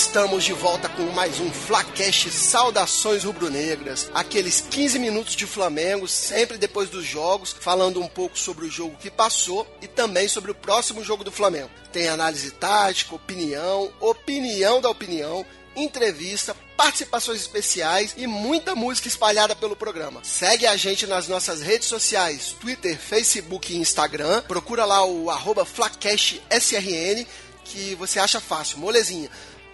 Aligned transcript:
Estamos 0.00 0.44
de 0.44 0.54
volta 0.54 0.88
com 0.88 1.02
mais 1.12 1.38
um 1.40 1.52
Flacast 1.52 2.30
Saudações 2.30 3.22
Rubro-Negras. 3.22 4.10
Aqueles 4.14 4.62
15 4.62 4.98
minutos 4.98 5.36
de 5.36 5.46
Flamengo, 5.46 6.08
sempre 6.08 6.56
depois 6.56 6.88
dos 6.88 7.04
jogos, 7.04 7.54
falando 7.60 8.00
um 8.00 8.08
pouco 8.08 8.36
sobre 8.36 8.64
o 8.64 8.70
jogo 8.70 8.96
que 8.96 9.10
passou 9.10 9.66
e 9.82 9.86
também 9.86 10.26
sobre 10.26 10.50
o 10.50 10.54
próximo 10.54 11.04
jogo 11.04 11.22
do 11.22 11.30
Flamengo. 11.30 11.70
Tem 11.92 12.08
análise 12.08 12.50
tática, 12.52 13.14
opinião, 13.14 13.92
opinião 14.00 14.80
da 14.80 14.88
opinião, 14.88 15.44
entrevista, 15.76 16.56
participações 16.78 17.38
especiais 17.38 18.14
e 18.16 18.26
muita 18.26 18.74
música 18.74 19.06
espalhada 19.06 19.54
pelo 19.54 19.76
programa. 19.76 20.24
Segue 20.24 20.66
a 20.66 20.78
gente 20.78 21.06
nas 21.06 21.28
nossas 21.28 21.60
redes 21.60 21.88
sociais, 21.88 22.56
Twitter, 22.58 22.98
Facebook 22.98 23.70
e 23.70 23.76
Instagram. 23.76 24.42
Procura 24.48 24.86
lá 24.86 25.04
o 25.04 25.28
arroba 25.30 25.66
FlacashSRN 25.66 27.26
que 27.64 27.94
você 27.94 28.18
acha 28.18 28.40
fácil, 28.40 28.78
molezinha. 28.78 29.30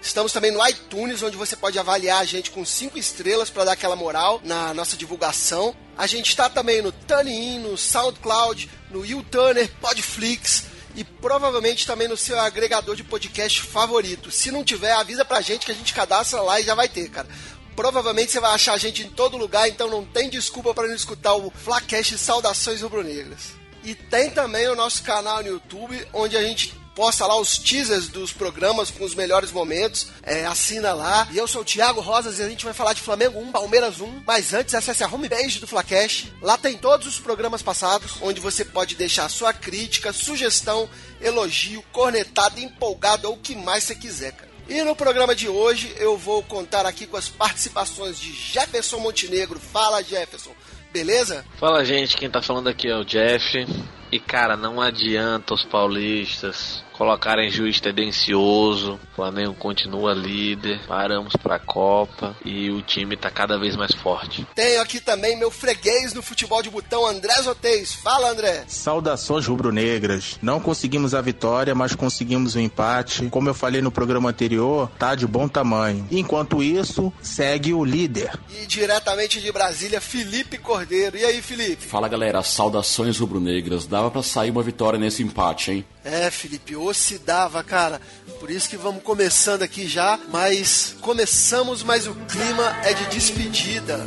Estamos 0.06 0.32
também 0.32 0.52
no 0.52 0.64
iTunes, 0.66 1.20
onde 1.20 1.36
você 1.36 1.56
pode 1.56 1.76
avaliar 1.80 2.20
a 2.20 2.24
gente 2.24 2.52
com 2.52 2.64
5 2.64 2.96
estrelas 2.96 3.50
para 3.50 3.64
dar 3.64 3.72
aquela 3.72 3.96
moral 3.96 4.40
na 4.44 4.72
nossa 4.72 4.96
divulgação. 4.96 5.74
A 5.98 6.06
gente 6.06 6.28
está 6.28 6.48
também 6.48 6.80
no 6.80 6.92
TuneIn, 6.92 7.58
no 7.58 7.76
SoundCloud, 7.76 8.70
no 8.88 9.04
YouTuner, 9.04 9.68
Podflix 9.80 10.66
e 10.94 11.02
provavelmente 11.02 11.84
também 11.84 12.06
no 12.06 12.16
seu 12.16 12.38
agregador 12.38 12.94
de 12.94 13.02
podcast 13.02 13.62
favorito. 13.62 14.30
Se 14.30 14.52
não 14.52 14.62
tiver, 14.62 14.92
avisa 14.92 15.24
pra 15.24 15.40
gente 15.40 15.66
que 15.66 15.72
a 15.72 15.74
gente 15.74 15.92
cadastra 15.92 16.40
lá 16.40 16.60
e 16.60 16.64
já 16.64 16.76
vai 16.76 16.88
ter, 16.88 17.10
cara. 17.10 17.26
Provavelmente 17.74 18.30
você 18.30 18.38
vai 18.38 18.54
achar 18.54 18.74
a 18.74 18.78
gente 18.78 19.02
em 19.02 19.10
todo 19.10 19.36
lugar, 19.36 19.68
então 19.68 19.90
não 19.90 20.04
tem 20.04 20.30
desculpa 20.30 20.72
para 20.72 20.86
não 20.86 20.94
escutar 20.94 21.34
o 21.34 21.50
Flacast 21.50 22.16
Saudações 22.16 22.80
Rubro-Negras. 22.80 23.55
E 23.86 23.94
tem 23.94 24.28
também 24.30 24.66
o 24.66 24.74
nosso 24.74 25.00
canal 25.04 25.44
no 25.44 25.48
YouTube, 25.48 26.08
onde 26.12 26.36
a 26.36 26.42
gente 26.42 26.74
posta 26.92 27.24
lá 27.24 27.38
os 27.38 27.56
teasers 27.56 28.08
dos 28.08 28.32
programas 28.32 28.90
com 28.90 29.04
os 29.04 29.14
melhores 29.14 29.52
momentos. 29.52 30.08
É, 30.24 30.44
assina 30.44 30.92
lá. 30.92 31.28
E 31.30 31.38
eu 31.38 31.46
sou 31.46 31.60
o 31.60 31.64
Thiago 31.64 32.00
Rosas 32.00 32.40
e 32.40 32.42
a 32.42 32.48
gente 32.48 32.64
vai 32.64 32.74
falar 32.74 32.94
de 32.94 33.00
Flamengo 33.00 33.38
1, 33.38 33.52
Palmeiras 33.52 34.00
1. 34.00 34.24
Mas 34.26 34.52
antes, 34.52 34.74
acesse 34.74 35.04
a 35.04 35.06
homepage 35.06 35.60
do 35.60 35.68
Flacash. 35.68 36.32
Lá 36.42 36.58
tem 36.58 36.76
todos 36.76 37.06
os 37.06 37.20
programas 37.20 37.62
passados, 37.62 38.14
onde 38.20 38.40
você 38.40 38.64
pode 38.64 38.96
deixar 38.96 39.28
sua 39.28 39.52
crítica, 39.52 40.12
sugestão, 40.12 40.90
elogio, 41.20 41.80
cornetada, 41.92 42.58
empolgado 42.58 43.28
ou 43.28 43.34
o 43.34 43.38
que 43.38 43.54
mais 43.54 43.84
você 43.84 43.94
quiser, 43.94 44.32
cara. 44.32 44.50
E 44.68 44.82
no 44.82 44.96
programa 44.96 45.32
de 45.32 45.48
hoje 45.48 45.94
eu 45.96 46.18
vou 46.18 46.42
contar 46.42 46.86
aqui 46.86 47.06
com 47.06 47.16
as 47.16 47.28
participações 47.28 48.18
de 48.18 48.32
Jefferson 48.32 48.98
Montenegro. 48.98 49.60
Fala, 49.60 50.02
Jefferson. 50.02 50.50
Beleza? 50.92 51.44
Fala, 51.58 51.84
gente. 51.84 52.16
Quem 52.16 52.30
tá 52.30 52.40
falando 52.42 52.68
aqui 52.68 52.88
é 52.88 52.96
o 52.96 53.04
Jeff. 53.04 53.66
E 54.10 54.20
cara, 54.20 54.56
não 54.56 54.80
adianta 54.80 55.54
os 55.54 55.64
paulistas 55.64 56.84
colocarem 56.96 57.50
juiz 57.50 57.80
tendencioso. 57.80 58.94
O 59.12 59.16
Flamengo 59.16 59.54
continua 59.54 60.14
líder, 60.14 60.80
paramos 60.86 61.34
para 61.36 61.56
a 61.56 61.58
Copa 61.58 62.36
e 62.44 62.70
o 62.70 62.82
time 62.82 63.16
tá 63.16 63.30
cada 63.30 63.58
vez 63.58 63.76
mais 63.76 63.94
forte. 63.94 64.46
Tenho 64.54 64.80
aqui 64.80 65.00
também 65.00 65.38
meu 65.38 65.50
freguês 65.50 66.14
no 66.14 66.22
futebol 66.22 66.62
de 66.62 66.70
botão, 66.70 67.06
André 67.06 67.34
Zotez. 67.42 67.94
Fala, 67.94 68.30
André. 68.30 68.64
Saudações 68.66 69.46
rubro-negras. 69.46 70.38
Não 70.40 70.60
conseguimos 70.60 71.14
a 71.14 71.20
vitória, 71.20 71.74
mas 71.74 71.94
conseguimos 71.94 72.54
o 72.54 72.58
um 72.58 72.62
empate. 72.62 73.28
Como 73.28 73.48
eu 73.48 73.54
falei 73.54 73.82
no 73.82 73.90
programa 73.90 74.30
anterior, 74.30 74.90
tá 74.98 75.14
de 75.14 75.26
bom 75.26 75.48
tamanho. 75.48 76.06
Enquanto 76.10 76.62
isso, 76.62 77.12
segue 77.20 77.74
o 77.74 77.84
líder. 77.84 78.32
E 78.62 78.66
diretamente 78.66 79.40
de 79.40 79.52
Brasília, 79.52 80.00
Felipe 80.00 80.58
Cordeiro. 80.58 81.16
E 81.16 81.24
aí, 81.24 81.42
Felipe? 81.42 81.84
Fala, 81.84 82.08
galera. 82.08 82.42
Saudações 82.42 83.18
rubro-negras. 83.18 83.86
Dava 83.96 84.10
para 84.10 84.22
sair 84.22 84.50
uma 84.50 84.62
vitória 84.62 84.98
nesse 84.98 85.22
empate, 85.22 85.70
hein? 85.70 85.84
É, 86.04 86.30
Felipe, 86.30 86.76
ou 86.76 86.92
se 86.92 87.16
dava, 87.16 87.64
cara. 87.64 87.98
Por 88.38 88.50
isso 88.50 88.68
que 88.68 88.76
vamos 88.76 89.02
começando 89.02 89.62
aqui 89.62 89.88
já, 89.88 90.20
mas 90.30 90.94
começamos, 91.00 91.82
mas 91.82 92.06
o 92.06 92.14
clima 92.14 92.76
é 92.84 92.92
de 92.92 93.06
despedida. 93.06 94.06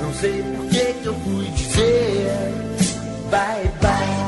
Não 0.00 0.14
sei 0.14 0.42
por 0.42 0.66
que, 0.70 0.92
que 0.94 1.04
eu 1.04 1.14
fui 1.20 1.44
dizer 1.50 2.32
bye 3.30 3.70
bye. 3.82 4.24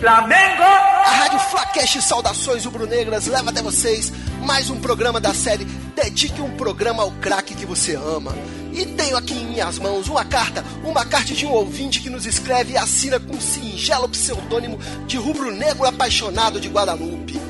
Flamengo! 0.00 0.62
A 0.62 1.10
Rádio 1.10 1.38
Flacash 1.38 2.04
Saudações 2.04 2.64
Rubro-Negras 2.64 3.28
leva 3.28 3.50
até 3.50 3.62
vocês 3.62 4.12
mais 4.44 4.70
um 4.70 4.80
programa 4.80 5.20
da 5.20 5.32
série 5.32 5.64
Dedique 5.94 6.40
um 6.40 6.56
programa 6.56 7.02
ao 7.02 7.12
craque 7.12 7.54
que 7.54 7.66
você 7.66 7.94
ama. 7.94 8.32
E 8.78 8.86
tenho 8.86 9.16
aqui 9.16 9.34
em 9.34 9.44
minhas 9.44 9.76
mãos 9.76 10.06
uma 10.06 10.24
carta, 10.24 10.64
uma 10.84 11.04
carta 11.04 11.34
de 11.34 11.44
um 11.44 11.50
ouvinte 11.50 11.98
que 11.98 12.08
nos 12.08 12.24
escreve 12.26 12.74
e 12.74 12.76
assina 12.76 13.18
com 13.18 13.34
um 13.34 13.40
singelo 13.40 14.08
pseudônimo 14.08 14.78
de 15.04 15.16
rubro-negro 15.16 15.84
apaixonado 15.84 16.60
de 16.60 16.68
Guadalupe. 16.68 17.40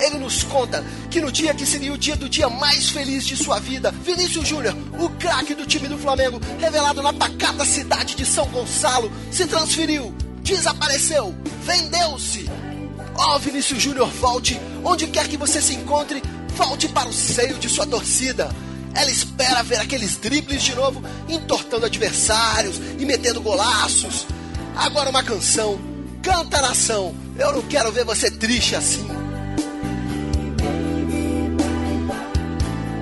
Ele 0.00 0.16
nos 0.16 0.42
conta 0.42 0.82
que 1.10 1.20
no 1.20 1.30
dia 1.30 1.52
que 1.52 1.66
seria 1.66 1.92
o 1.92 1.98
dia 1.98 2.16
do 2.16 2.30
dia 2.30 2.48
mais 2.48 2.88
feliz 2.88 3.26
de 3.26 3.36
sua 3.36 3.60
vida, 3.60 3.90
Vinícius 3.90 4.48
Júnior, 4.48 4.74
o 4.98 5.10
craque 5.10 5.54
do 5.54 5.66
time 5.66 5.86
do 5.86 5.98
Flamengo, 5.98 6.40
revelado 6.58 7.02
na 7.02 7.12
pacata 7.12 7.66
cidade 7.66 8.14
de 8.14 8.24
São 8.24 8.46
Gonçalo, 8.46 9.12
se 9.30 9.46
transferiu, 9.46 10.14
desapareceu, 10.42 11.34
vendeu-se. 11.62 12.50
Ó 13.16 13.36
oh, 13.36 13.38
Vinícius 13.38 13.82
Júnior, 13.82 14.08
volte, 14.12 14.58
onde 14.82 15.08
quer 15.08 15.28
que 15.28 15.36
você 15.36 15.60
se 15.60 15.74
encontre, 15.74 16.22
volte 16.56 16.88
para 16.88 17.06
o 17.06 17.12
seio 17.12 17.58
de 17.58 17.68
sua 17.68 17.86
torcida. 17.86 18.50
Ela 18.94 19.10
espera 19.10 19.62
ver 19.62 19.78
aqueles 19.80 20.16
dribles 20.16 20.62
de 20.62 20.74
novo, 20.74 21.02
entortando 21.28 21.86
adversários 21.86 22.76
e 22.98 23.04
metendo 23.04 23.40
golaços. 23.40 24.26
Agora 24.76 25.10
uma 25.10 25.22
canção. 25.22 25.78
Canta 26.22 26.60
nação. 26.60 27.14
Eu 27.38 27.52
não 27.52 27.62
quero 27.62 27.90
ver 27.92 28.04
você 28.04 28.30
triste 28.30 28.74
assim. 28.76 29.06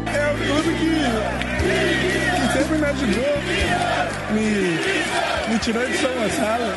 É 0.06 0.46
tudo 0.46 0.62
que, 0.78 0.94
que 2.36 2.52
sempre 2.52 2.78
me 2.78 2.88
me, 4.32 5.52
me 5.52 5.58
tirou 5.58 5.86
de 5.86 5.96
São 5.98 6.12
Gonçalo, 6.12 6.74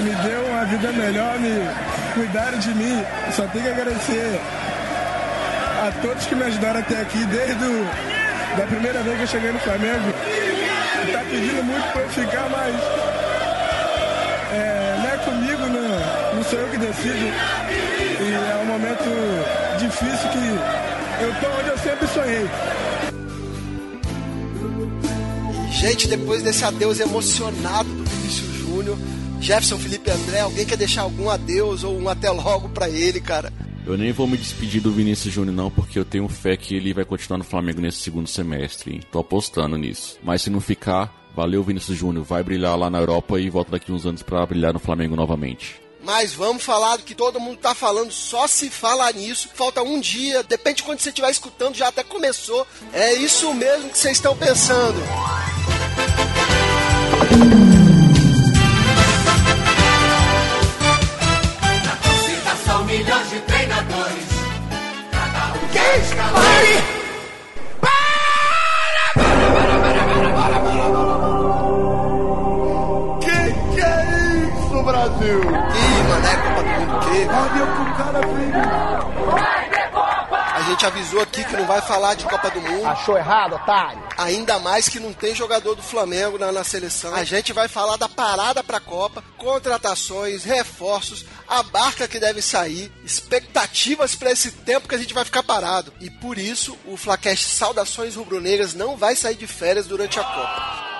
me 0.00 0.14
deu 0.28 0.46
uma 0.46 0.64
vida 0.66 0.92
melhor, 0.92 1.38
me 1.38 1.50
cuidaram 2.14 2.58
de 2.58 2.74
mim. 2.74 3.04
Só 3.34 3.46
tenho 3.48 3.64
que 3.64 3.70
agradecer 3.70 4.40
a 5.82 5.90
todos 6.00 6.24
que 6.26 6.34
me 6.36 6.44
ajudaram 6.44 6.78
até 6.78 7.00
aqui, 7.00 7.24
desde 7.26 7.64
o, 7.64 7.84
da 8.56 8.66
primeira 8.68 9.02
vez 9.02 9.16
que 9.16 9.22
eu 9.22 9.26
cheguei 9.26 9.50
no 9.50 9.58
Flamengo. 9.58 10.12
Tá 11.12 11.24
pedindo 11.28 11.64
muito 11.64 11.92
para 11.92 12.02
eu 12.02 12.08
ficar, 12.10 12.48
mas 12.50 12.76
é, 14.52 14.96
não 14.98 15.10
é 15.10 15.16
comigo, 15.24 15.62
não, 15.66 16.36
não 16.36 16.44
sou 16.44 16.60
eu 16.60 16.68
que 16.68 16.78
decido. 16.78 17.26
E 18.20 18.32
é 18.32 18.62
um 18.62 18.66
momento 18.66 19.10
difícil 19.80 20.28
que 20.30 21.24
eu 21.24 21.34
tô 21.40 21.58
onde 21.58 21.68
eu 21.70 21.78
sempre 21.78 22.06
sonhei. 22.06 22.48
Gente, 25.72 26.06
depois 26.06 26.44
desse 26.44 26.64
adeus 26.64 27.00
emocionado 27.00 27.88
do 27.88 28.04
Vinícius 28.04 28.54
Júnior, 28.54 28.96
Jefferson 29.40 29.78
Felipe 29.78 30.12
André, 30.12 30.38
alguém 30.38 30.64
quer 30.64 30.76
deixar 30.76 31.02
algum 31.02 31.28
adeus 31.28 31.82
ou 31.82 31.98
um 31.98 32.08
até 32.08 32.30
logo 32.30 32.68
para 32.68 32.88
ele, 32.88 33.20
cara? 33.20 33.52
Eu 33.84 33.98
nem 33.98 34.12
vou 34.12 34.28
me 34.28 34.36
despedir 34.36 34.80
do 34.80 34.92
Vinícius 34.92 35.34
Júnior 35.34 35.56
não, 35.56 35.70
porque 35.70 35.98
eu 35.98 36.04
tenho 36.04 36.28
fé 36.28 36.56
que 36.56 36.76
ele 36.76 36.94
vai 36.94 37.04
continuar 37.04 37.38
no 37.38 37.44
Flamengo 37.44 37.80
nesse 37.80 37.98
segundo 37.98 38.28
semestre. 38.28 38.94
Hein? 38.94 39.00
Tô 39.10 39.18
apostando 39.18 39.76
nisso. 39.76 40.18
Mas 40.22 40.42
se 40.42 40.50
não 40.50 40.60
ficar, 40.60 41.12
valeu 41.34 41.64
Vinícius 41.64 41.98
Júnior, 41.98 42.24
vai 42.24 42.44
brilhar 42.44 42.78
lá 42.78 42.88
na 42.88 42.98
Europa 42.98 43.40
e 43.40 43.50
volta 43.50 43.72
daqui 43.72 43.90
uns 43.90 44.06
anos 44.06 44.22
para 44.22 44.46
brilhar 44.46 44.72
no 44.72 44.78
Flamengo 44.78 45.16
novamente. 45.16 45.82
Mas 46.04 46.32
vamos 46.32 46.62
falar 46.62 46.96
do 46.96 47.02
que 47.02 47.14
todo 47.14 47.40
mundo 47.40 47.58
tá 47.58 47.74
falando, 47.74 48.12
só 48.12 48.46
se 48.46 48.70
falar 48.70 49.14
nisso. 49.14 49.48
Falta 49.54 49.82
um 49.82 50.00
dia, 50.00 50.42
depende 50.42 50.78
de 50.78 50.82
quando 50.84 51.00
você 51.00 51.10
estiver 51.10 51.30
escutando, 51.30 51.76
já 51.76 51.88
até 51.88 52.02
começou. 52.04 52.66
É 52.92 53.14
isso 53.14 53.52
mesmo 53.54 53.90
que 53.90 53.98
vocês 53.98 54.16
estão 54.16 54.36
pensando. 54.36 55.00
Treinadores. 63.82 64.26
Cada 65.10 65.52
um 65.52 65.68
Quem? 65.68 66.00
Pare! 66.32 66.74
Para! 67.80 69.04
Para, 69.14 69.46
para, 69.52 69.76
para, 69.78 70.02
para, 70.04 70.30
para, 70.32 70.72
Que 73.20 73.36
que 73.74 73.80
é 73.80 73.86
isso, 74.44 74.78
Brasil? 74.82 75.40
Ih, 75.40 76.02
mano, 76.08 76.26
é 76.26 76.36
Copa 76.36 76.62
do 76.62 76.68
Mundo 76.68 76.94
o 76.96 77.00
quê? 77.00 77.18
Olha 77.28 77.62
o 77.64 77.66
que 77.72 77.82
o 77.82 77.94
cara 77.94 78.20
fez. 78.22 79.61
A 80.62 80.64
gente 80.64 80.86
avisou 80.86 81.20
aqui 81.20 81.44
que 81.44 81.56
não 81.56 81.66
vai 81.66 81.80
falar 81.80 82.14
de 82.14 82.24
Copa 82.24 82.48
do 82.48 82.60
Mundo. 82.60 82.86
Achou 82.86 83.18
errado, 83.18 83.56
otário? 83.56 84.00
Ainda 84.16 84.60
mais 84.60 84.88
que 84.88 85.00
não 85.00 85.12
tem 85.12 85.34
jogador 85.34 85.74
do 85.74 85.82
Flamengo 85.82 86.38
na, 86.38 86.52
na 86.52 86.62
seleção. 86.62 87.12
A 87.12 87.24
gente 87.24 87.52
vai 87.52 87.66
falar 87.66 87.96
da 87.96 88.08
parada 88.08 88.62
pra 88.62 88.78
Copa, 88.78 89.24
contratações, 89.36 90.44
reforços, 90.44 91.24
a 91.48 91.64
barca 91.64 92.06
que 92.06 92.20
deve 92.20 92.40
sair, 92.40 92.92
expectativas 93.04 94.14
para 94.14 94.30
esse 94.30 94.52
tempo 94.52 94.86
que 94.86 94.94
a 94.94 94.98
gente 94.98 95.12
vai 95.12 95.24
ficar 95.24 95.42
parado. 95.42 95.92
E 96.00 96.08
por 96.08 96.38
isso, 96.38 96.78
o 96.86 96.96
Flacast 96.96 97.44
Saudações 97.44 98.14
Rubro-Negras 98.14 98.72
não 98.72 98.96
vai 98.96 99.16
sair 99.16 99.34
de 99.34 99.48
férias 99.48 99.88
durante 99.88 100.20
a 100.20 100.22
Copa. 100.22 100.91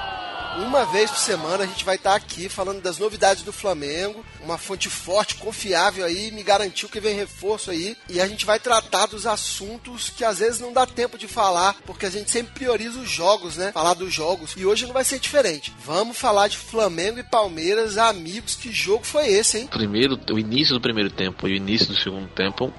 Uma 0.56 0.84
vez 0.84 1.10
por 1.10 1.18
semana 1.18 1.64
a 1.64 1.66
gente 1.66 1.84
vai 1.84 1.96
estar 1.96 2.14
aqui 2.14 2.48
falando 2.48 2.82
das 2.82 2.98
novidades 2.98 3.42
do 3.42 3.52
Flamengo, 3.52 4.24
uma 4.44 4.58
fonte 4.58 4.90
forte, 4.90 5.36
confiável 5.36 6.04
aí, 6.04 6.30
me 6.30 6.42
garantiu 6.42 6.88
que 6.88 7.00
vem 7.00 7.16
reforço 7.16 7.70
aí, 7.70 7.96
e 8.08 8.20
a 8.20 8.28
gente 8.28 8.44
vai 8.44 8.58
tratar 8.58 9.06
dos 9.06 9.26
assuntos 9.26 10.10
que 10.10 10.24
às 10.24 10.40
vezes 10.40 10.60
não 10.60 10.72
dá 10.72 10.86
tempo 10.86 11.16
de 11.16 11.26
falar, 11.26 11.76
porque 11.86 12.04
a 12.04 12.10
gente 12.10 12.30
sempre 12.30 12.52
prioriza 12.52 13.00
os 13.00 13.08
jogos, 13.08 13.56
né? 13.56 13.72
Falar 13.72 13.94
dos 13.94 14.12
jogos, 14.12 14.54
e 14.56 14.66
hoje 14.66 14.86
não 14.86 14.92
vai 14.92 15.04
ser 15.04 15.18
diferente. 15.18 15.72
Vamos 15.84 16.18
falar 16.18 16.48
de 16.48 16.58
Flamengo 16.58 17.18
e 17.18 17.24
Palmeiras, 17.24 17.96
amigos, 17.96 18.54
que 18.54 18.70
jogo 18.70 19.04
foi 19.04 19.28
esse, 19.28 19.58
hein? 19.58 19.68
Primeiro, 19.68 20.20
o 20.30 20.38
início 20.38 20.74
do 20.74 20.80
primeiro 20.80 21.10
tempo 21.10 21.48
e 21.48 21.52
o 21.52 21.56
início 21.56 21.88
do 21.88 21.96
segundo 21.96 22.28
tempo 22.28 22.72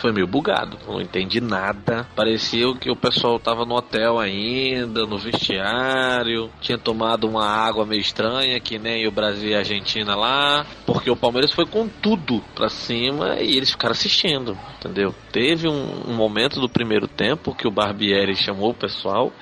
foi 0.00 0.12
meio 0.12 0.26
bugado, 0.26 0.78
não 0.86 1.00
entendi 1.00 1.40
nada. 1.40 2.06
Parecia 2.16 2.74
que 2.74 2.90
o 2.90 2.96
pessoal 2.96 3.38
tava 3.38 3.64
no 3.64 3.74
hotel 3.74 4.18
ainda, 4.18 5.04
no 5.06 5.18
vestiário, 5.18 6.50
tinha 6.60 6.78
tomado 6.78 7.28
uma 7.28 7.46
água 7.46 7.84
meio 7.84 8.00
estranha, 8.00 8.58
que 8.60 8.78
nem 8.78 9.06
o 9.06 9.10
Brasil 9.10 9.50
e 9.50 9.54
a 9.54 9.58
Argentina 9.58 10.14
lá, 10.14 10.66
porque 10.86 11.10
o 11.10 11.16
Palmeiras 11.16 11.52
foi 11.52 11.66
com 11.66 11.88
tudo 11.88 12.42
pra 12.54 12.68
cima 12.68 13.36
e 13.40 13.56
eles 13.56 13.70
ficaram 13.70 13.92
assistindo, 13.92 14.56
entendeu? 14.78 15.14
Teve 15.32 15.68
um, 15.68 16.10
um 16.10 16.14
momento 16.14 16.60
do 16.60 16.68
primeiro 16.68 17.06
tempo 17.06 17.54
que 17.54 17.68
o 17.68 17.70
Barbieri 17.70 18.34
chamou 18.34 18.70
o 18.70 18.74
pessoal 18.74 19.32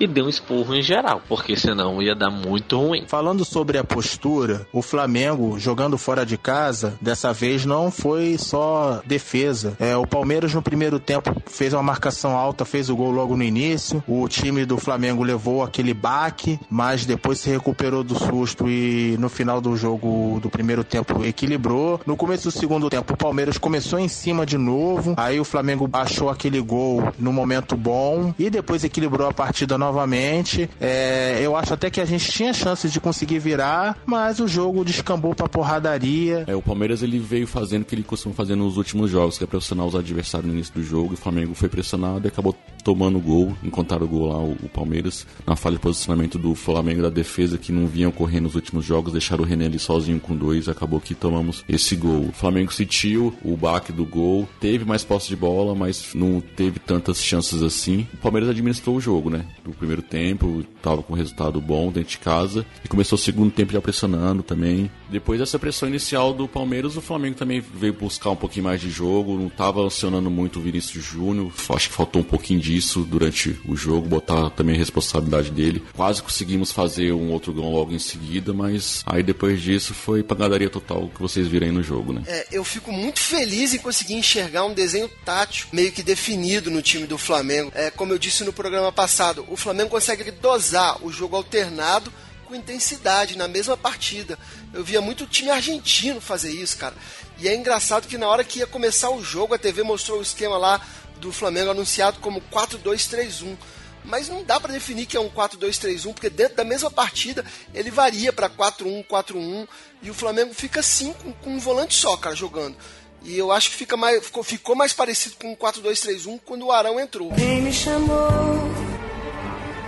e 0.00 0.06
deu 0.06 0.26
um 0.26 0.28
esporro 0.28 0.74
em 0.74 0.82
geral, 0.82 1.20
porque 1.28 1.56
senão 1.56 2.00
ia 2.00 2.14
dar 2.14 2.30
muito 2.30 2.78
ruim. 2.78 3.04
Falando 3.06 3.44
sobre 3.44 3.78
a 3.78 3.84
postura, 3.84 4.66
o 4.72 4.82
Flamengo 4.82 5.58
jogando 5.58 5.98
fora 5.98 6.24
de 6.24 6.38
casa, 6.38 6.96
dessa 7.00 7.32
vez 7.32 7.64
não 7.64 7.90
foi 7.90 8.36
só 8.38 9.02
defesa. 9.04 9.76
É, 9.78 9.96
o 9.96 10.05
Palmeiras 10.06 10.54
no 10.54 10.62
primeiro 10.62 10.98
tempo 10.98 11.34
fez 11.46 11.72
uma 11.72 11.82
marcação 11.82 12.36
alta, 12.36 12.64
fez 12.64 12.88
o 12.88 12.96
gol 12.96 13.10
logo 13.10 13.36
no 13.36 13.42
início. 13.42 14.02
O 14.06 14.28
time 14.28 14.64
do 14.64 14.78
Flamengo 14.78 15.22
levou 15.22 15.62
aquele 15.62 15.92
baque, 15.92 16.58
mas 16.70 17.04
depois 17.04 17.40
se 17.40 17.50
recuperou 17.50 18.02
do 18.02 18.18
susto 18.18 18.68
e 18.68 19.16
no 19.18 19.28
final 19.28 19.60
do 19.60 19.76
jogo 19.76 20.38
do 20.40 20.48
primeiro 20.48 20.84
tempo 20.84 21.24
equilibrou. 21.24 22.00
No 22.06 22.16
começo 22.16 22.44
do 22.44 22.50
segundo 22.50 22.88
tempo, 22.88 23.14
o 23.14 23.16
Palmeiras 23.16 23.58
começou 23.58 23.98
em 23.98 24.08
cima 24.08 24.46
de 24.46 24.56
novo. 24.56 25.14
Aí 25.16 25.40
o 25.40 25.44
Flamengo 25.44 25.88
achou 25.92 26.30
aquele 26.30 26.60
gol 26.60 27.02
no 27.18 27.32
momento 27.32 27.76
bom 27.76 28.34
e 28.38 28.48
depois 28.48 28.84
equilibrou 28.84 29.28
a 29.28 29.32
partida 29.32 29.76
novamente. 29.76 30.70
É, 30.80 31.38
eu 31.42 31.56
acho 31.56 31.74
até 31.74 31.90
que 31.90 32.00
a 32.00 32.04
gente 32.04 32.30
tinha 32.30 32.52
chances 32.52 32.92
de 32.92 33.00
conseguir 33.00 33.38
virar, 33.38 33.98
mas 34.06 34.40
o 34.40 34.46
jogo 34.46 34.84
descambou 34.84 35.34
pra 35.34 35.48
porradaria. 35.48 36.44
É, 36.46 36.54
o 36.54 36.62
Palmeiras 36.62 37.02
ele 37.02 37.18
veio 37.18 37.46
fazendo 37.46 37.82
o 37.82 37.84
que 37.84 37.94
ele 37.94 38.02
costuma 38.02 38.34
fazer 38.34 38.54
nos 38.54 38.76
últimos 38.76 39.10
jogos, 39.10 39.38
que 39.38 39.44
é 39.44 39.46
pressionar 39.46 39.86
os 39.86 39.94
adversários 39.98 40.46
no 40.46 40.54
início 40.54 40.74
do 40.74 40.82
jogo. 40.82 41.14
O 41.14 41.16
Flamengo 41.16 41.54
foi 41.54 41.68
pressionado 41.68 42.26
e 42.26 42.28
acabou 42.28 42.54
tomando 42.86 43.18
o 43.18 43.20
gol, 43.20 43.52
encontraram 43.64 44.06
o 44.06 44.08
gol 44.08 44.28
lá 44.28 44.38
o, 44.38 44.52
o, 44.62 44.68
Palmeiras, 44.68 45.26
na 45.44 45.56
falha 45.56 45.74
de 45.74 45.82
posicionamento 45.82 46.38
do 46.38 46.54
Flamengo 46.54 47.02
da 47.02 47.10
defesa 47.10 47.58
que 47.58 47.72
não 47.72 47.88
vinha 47.88 48.08
ocorrendo 48.08 48.44
nos 48.44 48.54
últimos 48.54 48.84
jogos, 48.84 49.10
deixaram 49.10 49.42
o 49.42 49.46
René 49.46 49.66
ali 49.66 49.76
sozinho 49.76 50.20
com 50.20 50.36
dois, 50.36 50.68
acabou 50.68 51.00
que 51.00 51.12
tomamos 51.12 51.64
esse 51.68 51.96
gol. 51.96 52.28
O 52.28 52.32
Flamengo 52.32 52.72
sentiu 52.72 53.34
o 53.42 53.56
baque 53.56 53.90
do 53.92 54.06
gol, 54.06 54.48
teve 54.60 54.84
mais 54.84 55.02
posse 55.02 55.26
de 55.26 55.34
bola, 55.34 55.74
mas 55.74 56.14
não 56.14 56.40
teve 56.40 56.78
tantas 56.78 57.20
chances 57.20 57.60
assim. 57.60 58.06
O 58.14 58.18
Palmeiras 58.18 58.50
administrou 58.50 58.94
o 58.94 59.00
jogo, 59.00 59.30
né? 59.30 59.44
No 59.64 59.72
primeiro 59.72 60.00
tempo, 60.00 60.64
tava 60.80 61.02
com 61.02 61.12
resultado 61.12 61.60
bom 61.60 61.90
dentro 61.90 62.10
de 62.10 62.18
casa 62.18 62.64
e 62.84 62.88
começou 62.88 63.16
o 63.16 63.20
segundo 63.20 63.50
tempo 63.50 63.72
já 63.72 63.80
pressionando 63.80 64.44
também. 64.44 64.88
Depois 65.10 65.40
dessa 65.40 65.58
pressão 65.58 65.88
inicial 65.88 66.32
do 66.32 66.46
Palmeiras, 66.46 66.96
o 66.96 67.00
Flamengo 67.00 67.34
também 67.34 67.60
veio 67.60 67.94
buscar 67.94 68.30
um 68.30 68.36
pouquinho 68.36 68.66
mais 68.66 68.80
de 68.80 68.90
jogo, 68.90 69.36
não 69.36 69.48
tava 69.48 69.84
acionando 69.84 70.30
muito 70.30 70.60
o 70.60 70.62
Vinícius 70.62 71.04
Júnior, 71.04 71.50
acho 71.70 71.88
que 71.88 71.94
faltou 71.94 72.22
um 72.22 72.24
pouquinho 72.24 72.60
de 72.60 72.75
isso 72.76 73.00
durante 73.00 73.58
o 73.66 73.76
jogo, 73.76 74.08
botar 74.08 74.50
também 74.50 74.74
a 74.74 74.78
responsabilidade 74.78 75.50
dele. 75.50 75.82
Quase 75.94 76.22
conseguimos 76.22 76.72
fazer 76.72 77.12
um 77.12 77.30
outro 77.30 77.52
gol 77.52 77.72
logo 77.72 77.92
em 77.92 77.98
seguida, 77.98 78.52
mas 78.52 79.02
aí 79.06 79.22
depois 79.22 79.60
disso 79.60 79.94
foi 79.94 80.22
pagadaria 80.22 80.70
total 80.70 81.08
que 81.08 81.20
vocês 81.20 81.46
viram 81.46 81.66
aí 81.66 81.72
no 81.72 81.82
jogo, 81.82 82.12
né? 82.12 82.22
É, 82.26 82.46
eu 82.52 82.64
fico 82.64 82.92
muito 82.92 83.20
feliz 83.20 83.74
em 83.74 83.78
conseguir 83.78 84.14
enxergar 84.14 84.64
um 84.64 84.74
desenho 84.74 85.08
tático 85.24 85.74
meio 85.74 85.92
que 85.92 86.02
definido 86.02 86.70
no 86.70 86.82
time 86.82 87.06
do 87.06 87.18
Flamengo. 87.18 87.72
É, 87.74 87.90
como 87.90 88.12
eu 88.12 88.18
disse 88.18 88.44
no 88.44 88.52
programa 88.52 88.92
passado, 88.92 89.44
o 89.48 89.56
Flamengo 89.56 89.90
consegue 89.90 90.30
dosar 90.30 91.04
o 91.04 91.12
jogo 91.12 91.36
alternado 91.36 92.12
com 92.46 92.54
intensidade 92.54 93.36
na 93.36 93.48
mesma 93.48 93.76
partida. 93.76 94.38
Eu 94.72 94.84
via 94.84 95.00
muito 95.00 95.26
time 95.26 95.50
argentino 95.50 96.20
fazer 96.20 96.52
isso, 96.52 96.76
cara. 96.78 96.94
E 97.38 97.48
é 97.48 97.54
engraçado 97.54 98.06
que 98.06 98.16
na 98.16 98.28
hora 98.28 98.44
que 98.44 98.60
ia 98.60 98.66
começar 98.66 99.10
o 99.10 99.22
jogo, 99.22 99.54
a 99.54 99.58
TV 99.58 99.82
mostrou 99.82 100.18
o 100.18 100.22
esquema 100.22 100.56
lá 100.56 100.80
do 101.16 101.32
Flamengo 101.32 101.70
anunciado 101.70 102.20
como 102.20 102.40
4-2-3-1. 102.52 103.56
Mas 104.04 104.28
não 104.28 104.44
dá 104.44 104.60
para 104.60 104.72
definir 104.72 105.06
que 105.06 105.16
é 105.16 105.20
um 105.20 105.28
4-2-3-1, 105.28 106.12
porque 106.12 106.30
dentro 106.30 106.56
da 106.56 106.64
mesma 106.64 106.90
partida 106.90 107.44
ele 107.74 107.90
varia 107.90 108.32
para 108.32 108.48
4-1, 108.48 109.04
4-1 109.04 109.66
e 110.00 110.10
o 110.10 110.14
Flamengo 110.14 110.54
fica 110.54 110.80
assim 110.80 111.12
com, 111.12 111.32
com, 111.32 111.50
um 111.50 111.58
volante 111.58 111.94
só, 111.94 112.16
cara, 112.16 112.36
jogando. 112.36 112.76
E 113.24 113.36
eu 113.36 113.50
acho 113.50 113.70
que 113.70 113.76
fica 113.76 113.96
mais, 113.96 114.24
ficou, 114.24 114.44
ficou 114.44 114.76
mais 114.76 114.92
parecido 114.92 115.34
com 115.36 115.50
um 115.50 115.56
4-2-3-1 115.56 116.40
quando 116.44 116.66
o 116.66 116.72
Arão 116.72 117.00
entrou. 117.00 117.32
Quem 117.32 117.62
me 117.62 117.72
chamou? 117.72 118.28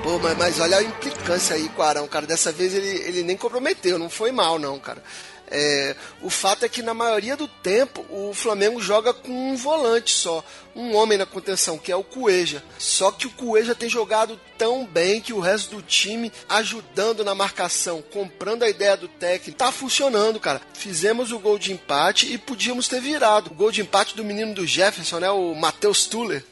Pô, 0.02 0.18
mas, 0.18 0.36
mas 0.36 0.60
olha 0.60 0.78
a 0.78 0.82
implicância 0.82 1.54
aí 1.54 1.68
com 1.68 1.82
o 1.82 1.84
Arão, 1.84 2.08
cara. 2.08 2.26
Dessa 2.26 2.50
vez 2.50 2.74
ele, 2.74 2.88
ele 2.88 3.22
nem 3.22 3.36
comprometeu, 3.36 3.98
não 3.98 4.10
foi 4.10 4.32
mal, 4.32 4.58
não, 4.58 4.78
cara. 4.80 5.02
É, 5.50 5.96
o 6.20 6.28
fato 6.28 6.64
é 6.64 6.68
que 6.68 6.82
na 6.82 6.92
maioria 6.92 7.36
do 7.36 7.48
tempo 7.48 8.04
o 8.10 8.34
Flamengo 8.34 8.80
joga 8.80 9.12
com 9.12 9.52
um 9.52 9.56
volante 9.56 10.10
só, 10.10 10.44
um 10.76 10.94
homem 10.94 11.16
na 11.16 11.26
contenção, 11.26 11.78
que 11.78 11.90
é 11.90 11.96
o 11.96 12.04
Cueja. 12.04 12.62
Só 12.78 13.10
que 13.10 13.26
o 13.26 13.30
Cueja 13.30 13.74
tem 13.74 13.88
jogado 13.88 14.38
tão 14.56 14.84
bem 14.84 15.20
que 15.20 15.32
o 15.32 15.40
resto 15.40 15.76
do 15.76 15.82
time 15.82 16.32
ajudando 16.48 17.24
na 17.24 17.34
marcação, 17.34 18.02
comprando 18.12 18.62
a 18.62 18.68
ideia 18.68 18.96
do 18.96 19.08
técnico, 19.08 19.58
tá 19.58 19.72
funcionando, 19.72 20.38
cara. 20.38 20.60
Fizemos 20.74 21.32
o 21.32 21.38
gol 21.38 21.58
de 21.58 21.72
empate 21.72 22.32
e 22.32 22.38
podíamos 22.38 22.86
ter 22.86 23.00
virado. 23.00 23.50
O 23.50 23.54
gol 23.54 23.72
de 23.72 23.80
empate 23.80 24.16
do 24.16 24.24
menino 24.24 24.54
do 24.54 24.66
Jefferson, 24.66 25.18
né, 25.18 25.30
o 25.30 25.54
Matheus 25.54 26.06
Tuller. 26.06 26.44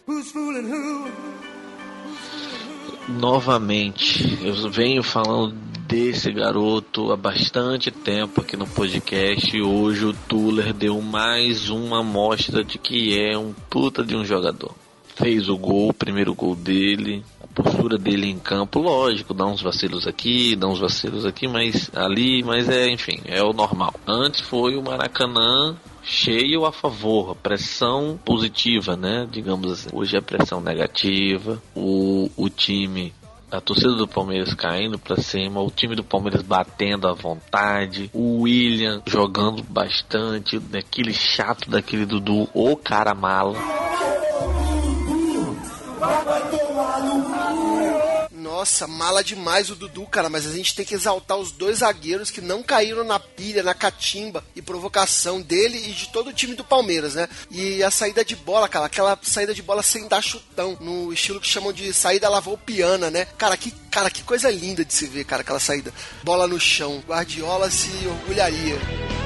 Novamente, 3.09 4.39
eu 4.43 4.71
venho 4.71 5.03
falando 5.03 5.76
desse 5.87 6.33
garoto 6.33 7.13
há 7.13 7.17
bastante 7.17 7.93
tempo 7.93 8.41
aqui 8.41 8.57
no 8.57 8.67
podcast 8.67 9.57
e 9.57 9.63
hoje 9.63 10.05
o 10.05 10.13
Tuller 10.13 10.75
deu 10.75 11.01
mais 11.01 11.71
uma 11.71 12.01
amostra 12.01 12.65
de 12.65 12.77
que 12.77 13.17
é 13.17 13.39
um 13.39 13.53
puta 13.71 14.03
de 14.03 14.17
um 14.17 14.25
jogador. 14.25 14.75
Fez 15.15 15.49
o 15.49 15.57
gol, 15.57 15.91
o 15.91 15.95
primeiro 15.95 16.35
gol 16.35 16.57
dele, 16.57 17.25
a 17.41 17.47
postura 17.47 17.97
dele 17.97 18.29
em 18.29 18.39
campo, 18.39 18.81
lógico, 18.81 19.33
dá 19.33 19.47
uns 19.47 19.63
vacilos 19.63 20.09
aqui, 20.09 20.57
dá 20.57 20.67
uns 20.67 20.81
vacilos 20.81 21.25
aqui, 21.25 21.47
mas 21.47 21.89
ali, 21.95 22.43
mas 22.43 22.69
é, 22.69 22.91
enfim, 22.91 23.21
é 23.25 23.41
o 23.43 23.53
normal. 23.53 23.95
Antes 24.07 24.41
foi 24.41 24.77
o 24.77 24.83
Maracanã 24.83 25.77
cheio 26.03 26.65
a 26.67 26.73
favor, 26.73 27.37
pressão 27.37 28.19
positiva, 28.25 28.97
né? 28.97 29.27
Digamos 29.31 29.71
assim. 29.71 29.89
Hoje 29.93 30.17
é 30.17 30.21
pressão 30.21 30.61
negativa. 30.61 31.63
O, 31.75 32.31
o 32.37 32.49
time 32.49 33.13
a 33.51 33.61
torcida 33.61 33.95
do 33.95 34.09
Palmeiras 34.09 34.55
caindo 34.55 34.99
para 34.99 35.17
cima, 35.17 35.61
o 35.61 35.71
time 35.71 35.95
do 35.95 36.05
Palmeiras 36.05 36.43
batendo 36.43 37.07
à 37.09 37.13
vontade, 37.13 38.11
o 38.13 38.43
William 38.43 39.03
jogando 39.07 39.63
bastante, 39.63 40.59
daquele 40.59 41.13
chato 41.13 41.71
daquele 41.71 42.05
Dudu, 42.07 42.49
o 42.53 42.77
cara 42.77 43.15
mala. 43.15 43.86
Nossa, 48.57 48.87
mala 48.87 49.23
demais 49.23 49.69
o 49.69 49.77
Dudu, 49.77 50.07
cara, 50.07 50.31
mas 50.31 50.47
a 50.47 50.51
gente 50.51 50.75
tem 50.75 50.83
que 50.83 50.95
exaltar 50.95 51.37
os 51.37 51.53
dois 51.53 51.81
zagueiros 51.81 52.31
que 52.31 52.41
não 52.41 52.63
caíram 52.63 53.05
na 53.05 53.21
pilha, 53.21 53.63
na 53.63 53.75
catimba 53.75 54.43
e 54.57 54.63
provocação 54.63 55.43
dele 55.43 55.77
e 55.77 55.93
de 55.93 56.09
todo 56.09 56.31
o 56.31 56.33
time 56.33 56.55
do 56.55 56.65
Palmeiras, 56.65 57.17
né? 57.17 57.29
E 57.51 57.83
a 57.83 57.91
saída 57.91 58.25
de 58.25 58.35
bola, 58.35 58.67
cara, 58.67 58.87
aquela 58.87 59.19
saída 59.21 59.53
de 59.53 59.61
bola 59.61 59.83
sem 59.83 60.09
dar 60.09 60.23
chutão, 60.23 60.75
no 60.81 61.13
estilo 61.13 61.39
que 61.39 61.47
chamam 61.47 61.71
de 61.71 61.93
saída 61.93 62.31
lavoupiana, 62.31 63.11
né? 63.11 63.27
Cara, 63.37 63.59
que, 63.59 63.71
cara, 63.91 64.09
que 64.09 64.23
coisa 64.23 64.51
linda 64.51 64.87
de 64.87 64.95
se 64.95 65.07
ver, 65.07 65.27
cara, 65.27 65.43
aquela 65.43 65.61
saída. 65.61 65.93
Bola 66.25 66.47
no 66.47 66.59
chão. 66.59 67.05
Guardiola 67.07 67.71
se 67.71 67.91
orgulharia. 68.07 69.26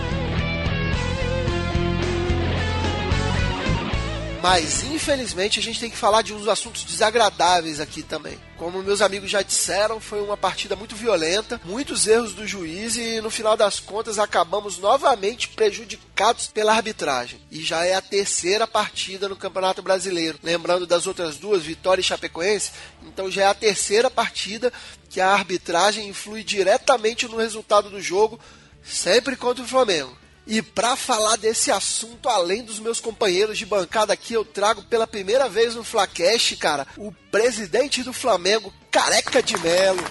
Mas 4.42 4.82
infelizmente 4.84 5.58
a 5.58 5.62
gente 5.62 5.78
tem 5.78 5.90
que 5.90 5.96
falar 5.96 6.22
de 6.22 6.32
uns 6.32 6.48
assuntos 6.48 6.84
desagradáveis 6.84 7.78
aqui 7.78 8.02
também. 8.02 8.38
Como 8.56 8.82
meus 8.82 9.02
amigos 9.02 9.30
já 9.30 9.42
disseram, 9.42 10.00
foi 10.00 10.22
uma 10.22 10.36
partida 10.36 10.74
muito 10.74 10.96
violenta, 10.96 11.60
muitos 11.64 12.06
erros 12.06 12.32
do 12.32 12.46
juiz 12.46 12.96
e 12.96 13.20
no 13.20 13.30
final 13.30 13.54
das 13.54 13.78
contas 13.78 14.18
acabamos 14.18 14.78
novamente 14.78 15.48
prejudicados 15.48 16.48
pela 16.48 16.72
arbitragem. 16.72 17.40
E 17.50 17.62
já 17.62 17.84
é 17.84 17.94
a 17.94 18.00
terceira 18.00 18.66
partida 18.66 19.28
no 19.28 19.36
Campeonato 19.36 19.82
Brasileiro. 19.82 20.38
Lembrando 20.42 20.86
das 20.86 21.06
outras 21.06 21.36
duas, 21.36 21.62
Vitória 21.62 22.00
e 22.00 22.04
Chapecoense, 22.04 22.72
então 23.06 23.30
já 23.30 23.42
é 23.42 23.46
a 23.46 23.54
terceira 23.54 24.10
partida 24.10 24.72
que 25.10 25.20
a 25.20 25.28
arbitragem 25.28 26.08
influi 26.08 26.42
diretamente 26.42 27.28
no 27.28 27.36
resultado 27.36 27.90
do 27.90 28.00
jogo, 28.00 28.40
sempre 28.82 29.36
contra 29.36 29.62
o 29.62 29.68
Flamengo. 29.68 30.16
E 30.46 30.60
para 30.62 30.96
falar 30.96 31.36
desse 31.36 31.70
assunto, 31.70 32.28
além 32.28 32.62
dos 32.62 32.80
meus 32.80 33.00
companheiros 33.00 33.58
de 33.58 33.66
bancada 33.66 34.12
aqui, 34.12 34.34
eu 34.34 34.44
trago 34.44 34.82
pela 34.84 35.06
primeira 35.06 35.48
vez 35.48 35.74
no 35.74 35.84
Flacast, 35.84 36.56
cara, 36.56 36.86
o 36.96 37.12
presidente 37.30 38.02
do 38.02 38.12
Flamengo, 38.12 38.72
Careca 38.90 39.42
de 39.42 39.56
Melo. 39.58 40.02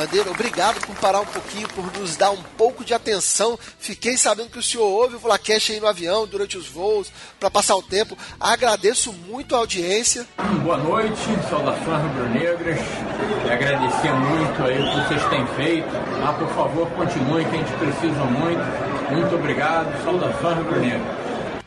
Bandeira, 0.00 0.30
obrigado 0.30 0.80
por 0.80 0.96
parar 0.96 1.20
um 1.20 1.26
pouquinho, 1.26 1.68
por 1.68 1.84
nos 1.98 2.16
dar 2.16 2.30
um 2.30 2.42
pouco 2.56 2.82
de 2.82 2.94
atenção. 2.94 3.58
Fiquei 3.78 4.16
sabendo 4.16 4.48
que 4.48 4.58
o 4.58 4.62
senhor 4.62 4.86
ouve 4.86 5.16
o 5.16 5.20
Flacast 5.20 5.72
aí 5.72 5.78
no 5.78 5.86
avião, 5.86 6.26
durante 6.26 6.56
os 6.56 6.66
voos, 6.66 7.12
para 7.38 7.50
passar 7.50 7.76
o 7.76 7.82
tempo. 7.82 8.16
Agradeço 8.40 9.12
muito 9.12 9.54
a 9.54 9.58
audiência. 9.58 10.26
Boa 10.62 10.78
noite, 10.78 11.20
saudações 11.50 12.02
rubro-negras. 12.02 12.78
Agradecer 13.44 14.10
muito 14.14 14.62
aí 14.62 14.80
o 14.80 14.90
que 14.90 15.08
vocês 15.08 15.28
têm 15.28 15.46
feito. 15.48 15.90
Ah, 16.24 16.32
por 16.32 16.48
favor, 16.54 16.90
continuem, 16.92 17.46
que 17.50 17.56
a 17.56 17.58
gente 17.58 17.72
precisa 17.72 18.24
muito. 18.24 19.12
Muito 19.12 19.34
obrigado, 19.34 20.02
saudações 20.02 20.56
rubro-negras. 20.56 21.14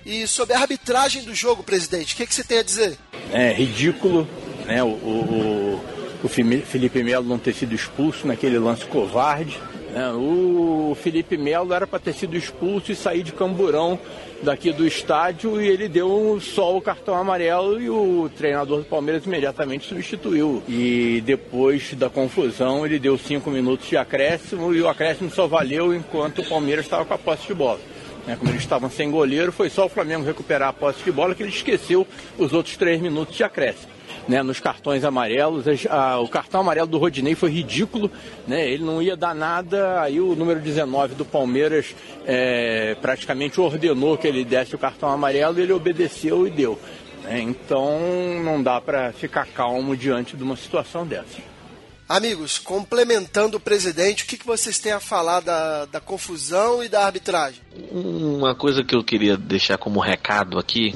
E 0.03 0.25
sobre 0.25 0.55
a 0.55 0.59
arbitragem 0.61 1.21
do 1.21 1.35
jogo, 1.35 1.61
presidente, 1.61 2.15
o 2.15 2.17
que, 2.17 2.25
que 2.25 2.33
você 2.33 2.43
tem 2.43 2.57
a 2.57 2.63
dizer? 2.63 2.97
É 3.31 3.53
ridículo, 3.53 4.27
né? 4.65 4.83
O, 4.83 4.87
o, 4.87 5.75
o 5.75 5.92
Felipe 6.29 7.03
Melo 7.03 7.27
não 7.27 7.37
ter 7.37 7.53
sido 7.53 7.75
expulso 7.75 8.25
naquele 8.25 8.57
lance 8.57 8.85
covarde. 8.85 9.59
Né? 9.91 10.11
O 10.13 10.95
Felipe 11.01 11.37
Melo 11.37 11.73
era 11.73 11.85
para 11.85 11.99
ter 11.99 12.13
sido 12.13 12.35
expulso 12.35 12.91
e 12.91 12.95
sair 12.95 13.23
de 13.23 13.31
camburão 13.31 13.99
daqui 14.41 14.71
do 14.71 14.85
estádio 14.85 15.61
e 15.61 15.67
ele 15.67 15.87
deu 15.87 16.39
só 16.41 16.75
o 16.75 16.81
cartão 16.81 17.15
amarelo 17.15 17.79
e 17.79 17.89
o 17.89 18.29
treinador 18.35 18.79
do 18.79 18.85
Palmeiras 18.85 19.25
imediatamente 19.25 19.87
substituiu. 19.87 20.63
E 20.67 21.21
depois 21.25 21.93
da 21.93 22.09
confusão 22.09 22.85
ele 22.85 22.99
deu 22.99 23.17
cinco 23.17 23.49
minutos 23.49 23.87
de 23.87 23.97
acréscimo 23.97 24.73
e 24.73 24.81
o 24.81 24.87
acréscimo 24.87 25.29
só 25.29 25.47
valeu 25.47 25.93
enquanto 25.93 26.41
o 26.41 26.45
Palmeiras 26.45 26.85
estava 26.85 27.05
com 27.05 27.13
a 27.13 27.17
posse 27.17 27.47
de 27.47 27.53
bola. 27.53 27.79
Né, 28.25 28.37
como 28.37 28.51
eles 28.51 28.61
estavam 28.61 28.89
sem 28.89 29.11
goleiro, 29.11 29.51
foi 29.51 29.69
só 29.69 29.85
o 29.85 29.89
Flamengo 29.89 30.23
recuperar 30.23 30.69
a 30.69 30.73
posse 30.73 31.03
de 31.03 31.11
bola 31.11 31.35
que 31.35 31.43
ele 31.43 31.51
esqueceu 31.51 32.07
os 32.37 32.53
outros 32.53 32.77
três 32.77 33.01
minutos 33.01 33.35
de 33.35 33.43
acréscimo 33.43 33.91
né, 34.27 34.41
nos 34.41 34.59
cartões 34.59 35.03
amarelos. 35.03 35.65
A, 35.89 36.19
o 36.19 36.27
cartão 36.27 36.61
amarelo 36.61 36.87
do 36.87 36.97
Rodinei 36.97 37.35
foi 37.35 37.51
ridículo, 37.51 38.09
né, 38.47 38.67
ele 38.69 38.83
não 38.83 39.01
ia 39.01 39.15
dar 39.15 39.35
nada. 39.35 40.01
Aí 40.01 40.19
o 40.19 40.35
número 40.35 40.59
19 40.59 41.15
do 41.15 41.25
Palmeiras 41.25 41.95
é, 42.25 42.95
praticamente 43.01 43.59
ordenou 43.59 44.17
que 44.17 44.27
ele 44.27 44.43
desse 44.43 44.75
o 44.75 44.79
cartão 44.79 45.09
amarelo 45.09 45.59
e 45.59 45.63
ele 45.63 45.73
obedeceu 45.73 46.47
e 46.47 46.49
deu. 46.49 46.79
Né, 47.23 47.41
então 47.41 47.99
não 48.43 48.61
dá 48.61 48.79
para 48.79 49.11
ficar 49.13 49.45
calmo 49.47 49.95
diante 49.95 50.35
de 50.35 50.43
uma 50.43 50.55
situação 50.55 51.05
dessa. 51.05 51.53
Amigos, 52.07 52.59
complementando 52.59 53.57
o 53.57 53.59
presidente, 53.59 54.23
o 54.23 54.27
que, 54.27 54.37
que 54.37 54.45
vocês 54.45 54.77
têm 54.77 54.91
a 54.91 54.99
falar 54.99 55.39
da, 55.39 55.85
da 55.85 56.01
confusão 56.01 56.83
e 56.83 56.89
da 56.89 57.05
arbitragem? 57.05 57.61
Uma 57.89 58.53
coisa 58.53 58.83
que 58.83 58.93
eu 58.93 59.03
queria 59.03 59.37
deixar 59.37 59.77
como 59.77 60.01
recado 60.01 60.59
aqui 60.59 60.93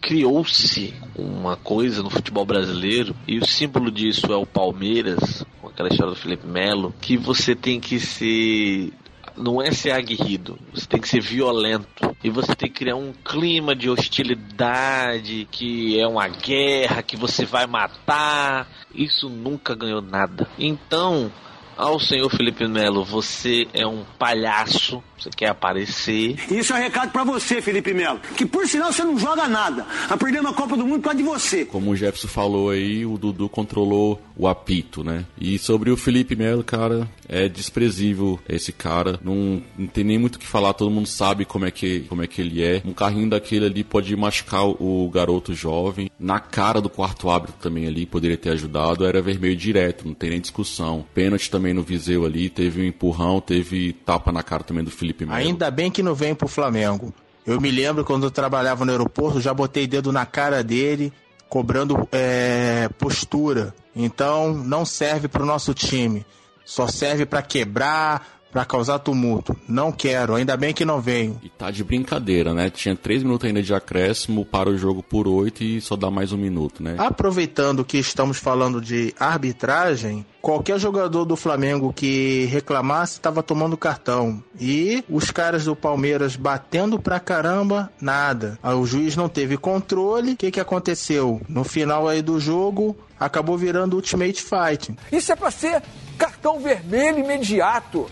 criou-se 0.00 0.94
uma 1.20 1.56
coisa 1.56 2.02
no 2.02 2.10
futebol 2.10 2.44
brasileiro 2.44 3.14
e 3.26 3.38
o 3.38 3.46
símbolo 3.46 3.90
disso 3.90 4.32
é 4.32 4.36
o 4.36 4.46
Palmeiras, 4.46 5.44
com 5.60 5.68
aquela 5.68 5.88
história 5.88 6.14
do 6.14 6.20
Felipe 6.20 6.46
Melo, 6.46 6.94
que 7.00 7.16
você 7.16 7.54
tem 7.54 7.78
que 7.78 8.00
ser 8.00 8.92
não 9.36 9.60
é 9.60 9.72
ser 9.72 9.92
aguerrido, 9.92 10.58
você 10.72 10.86
tem 10.86 11.00
que 11.00 11.08
ser 11.08 11.20
violento. 11.20 12.14
E 12.22 12.28
você 12.28 12.54
tem 12.54 12.68
que 12.68 12.80
criar 12.80 12.96
um 12.96 13.12
clima 13.12 13.74
de 13.74 13.88
hostilidade, 13.88 15.48
que 15.50 15.98
é 15.98 16.06
uma 16.06 16.28
guerra, 16.28 17.02
que 17.02 17.16
você 17.16 17.46
vai 17.46 17.66
matar. 17.66 18.68
Isso 18.94 19.28
nunca 19.28 19.74
ganhou 19.74 20.02
nada. 20.02 20.46
Então, 20.58 21.32
ao 21.76 21.98
senhor 21.98 22.28
Felipe 22.28 22.68
Melo, 22.68 23.04
você 23.04 23.66
é 23.72 23.86
um 23.86 24.04
palhaço, 24.18 25.02
você 25.22 25.30
quer 25.30 25.48
aparecer. 25.48 26.36
Isso 26.50 26.72
é 26.72 26.76
um 26.76 26.82
recado 26.82 27.10
para 27.12 27.24
você, 27.24 27.60
Felipe 27.60 27.92
Melo, 27.92 28.20
que 28.36 28.46
por 28.46 28.66
sinal 28.66 28.92
você 28.92 29.04
não 29.04 29.18
joga 29.18 29.48
nada. 29.48 29.86
A 30.08 30.16
Copa 30.52 30.76
do 30.76 30.86
Mundo 30.86 31.00
por 31.00 31.04
causa 31.04 31.18
de 31.18 31.24
você. 31.24 31.64
Como 31.64 31.90
o 31.90 31.96
Jefferson 31.96 32.28
falou 32.28 32.70
aí, 32.70 33.04
o 33.04 33.16
Dudu 33.16 33.48
controlou 33.48 34.20
o 34.36 34.48
apito, 34.48 35.04
né? 35.04 35.24
E 35.38 35.58
sobre 35.58 35.90
o 35.90 35.96
Felipe 35.96 36.34
Melo, 36.34 36.64
cara, 36.64 37.08
é 37.28 37.48
desprezível 37.48 38.38
esse 38.48 38.72
cara. 38.72 39.18
Não, 39.22 39.62
não 39.76 39.86
tem 39.86 40.02
nem 40.02 40.18
muito 40.18 40.36
o 40.36 40.38
que 40.38 40.46
falar, 40.46 40.72
todo 40.72 40.90
mundo 40.90 41.06
sabe 41.06 41.44
como 41.44 41.66
é, 41.66 41.70
que, 41.70 42.00
como 42.00 42.22
é 42.22 42.26
que 42.26 42.40
ele 42.40 42.62
é. 42.62 42.82
Um 42.84 42.92
carrinho 42.92 43.28
daquele 43.28 43.66
ali 43.66 43.84
pode 43.84 44.14
machucar 44.16 44.64
o, 44.64 45.06
o 45.06 45.10
garoto 45.10 45.54
jovem. 45.54 46.10
Na 46.18 46.40
cara 46.40 46.80
do 46.80 46.88
quarto 46.88 47.28
árbitro 47.28 47.56
também 47.60 47.86
ali, 47.86 48.06
poderia 48.06 48.36
ter 48.36 48.50
ajudado. 48.50 49.04
Era 49.04 49.20
vermelho 49.20 49.56
direto, 49.56 50.06
não 50.06 50.14
tem 50.14 50.30
nem 50.30 50.40
discussão. 50.40 51.04
Pênalti 51.14 51.50
também 51.50 51.74
no 51.74 51.82
Viseu 51.82 52.24
ali, 52.24 52.48
teve 52.48 52.80
um 52.80 52.84
empurrão, 52.84 53.40
teve 53.40 53.92
tapa 53.92 54.32
na 54.32 54.42
cara 54.42 54.64
também 54.64 54.84
do 54.84 54.90
Felipe 54.90 55.09
Melo. 55.18 55.32
Ainda 55.32 55.70
bem 55.70 55.90
que 55.90 56.02
não 56.02 56.14
vem 56.14 56.34
pro 56.34 56.48
Flamengo. 56.48 57.12
Eu 57.46 57.60
me 57.60 57.70
lembro 57.70 58.04
quando 58.04 58.24
eu 58.24 58.30
trabalhava 58.30 58.84
no 58.84 58.92
aeroporto, 58.92 59.40
já 59.40 59.52
botei 59.52 59.86
dedo 59.86 60.12
na 60.12 60.26
cara 60.26 60.62
dele, 60.62 61.12
cobrando 61.48 62.08
é, 62.12 62.88
postura. 62.98 63.74
Então 63.94 64.54
não 64.54 64.84
serve 64.84 65.26
para 65.28 65.42
o 65.42 65.46
nosso 65.46 65.74
time. 65.74 66.24
Só 66.64 66.86
serve 66.86 67.26
para 67.26 67.42
quebrar, 67.42 68.39
para 68.50 68.64
causar 68.64 68.98
tumulto. 68.98 69.56
Não 69.68 69.92
quero, 69.92 70.34
ainda 70.34 70.56
bem 70.56 70.74
que 70.74 70.84
não 70.84 71.00
venho. 71.00 71.38
E 71.42 71.48
tá 71.48 71.70
de 71.70 71.84
brincadeira, 71.84 72.52
né? 72.52 72.70
Tinha 72.70 72.96
três 72.96 73.22
minutos 73.22 73.46
ainda 73.46 73.62
de 73.62 73.72
acréscimo, 73.74 74.44
para 74.44 74.68
o 74.68 74.76
jogo 74.76 75.02
por 75.02 75.28
oito 75.28 75.62
e 75.62 75.80
só 75.80 75.96
dá 75.96 76.10
mais 76.10 76.32
um 76.32 76.36
minuto, 76.36 76.82
né? 76.82 76.96
Aproveitando 76.98 77.84
que 77.84 77.98
estamos 77.98 78.38
falando 78.38 78.80
de 78.80 79.14
arbitragem, 79.18 80.24
qualquer 80.40 80.78
jogador 80.78 81.24
do 81.24 81.36
Flamengo 81.36 81.92
que 81.92 82.46
reclamasse 82.46 83.14
estava 83.14 83.42
tomando 83.42 83.76
cartão. 83.76 84.42
E 84.58 85.04
os 85.08 85.30
caras 85.30 85.64
do 85.64 85.76
Palmeiras 85.76 86.36
batendo 86.36 86.98
pra 86.98 87.20
caramba, 87.20 87.90
nada. 88.00 88.58
O 88.62 88.86
juiz 88.86 89.16
não 89.16 89.28
teve 89.28 89.56
controle. 89.56 90.32
O 90.32 90.36
que, 90.36 90.50
que 90.50 90.60
aconteceu? 90.60 91.40
No 91.48 91.64
final 91.64 92.08
aí 92.08 92.22
do 92.22 92.40
jogo, 92.40 92.96
acabou 93.18 93.56
virando 93.56 93.96
Ultimate 93.96 94.42
Fight. 94.42 94.94
Isso 95.12 95.32
é 95.32 95.36
pra 95.36 95.50
ser 95.50 95.82
cartão 96.18 96.60
vermelho 96.60 97.18
imediato. 97.20 98.06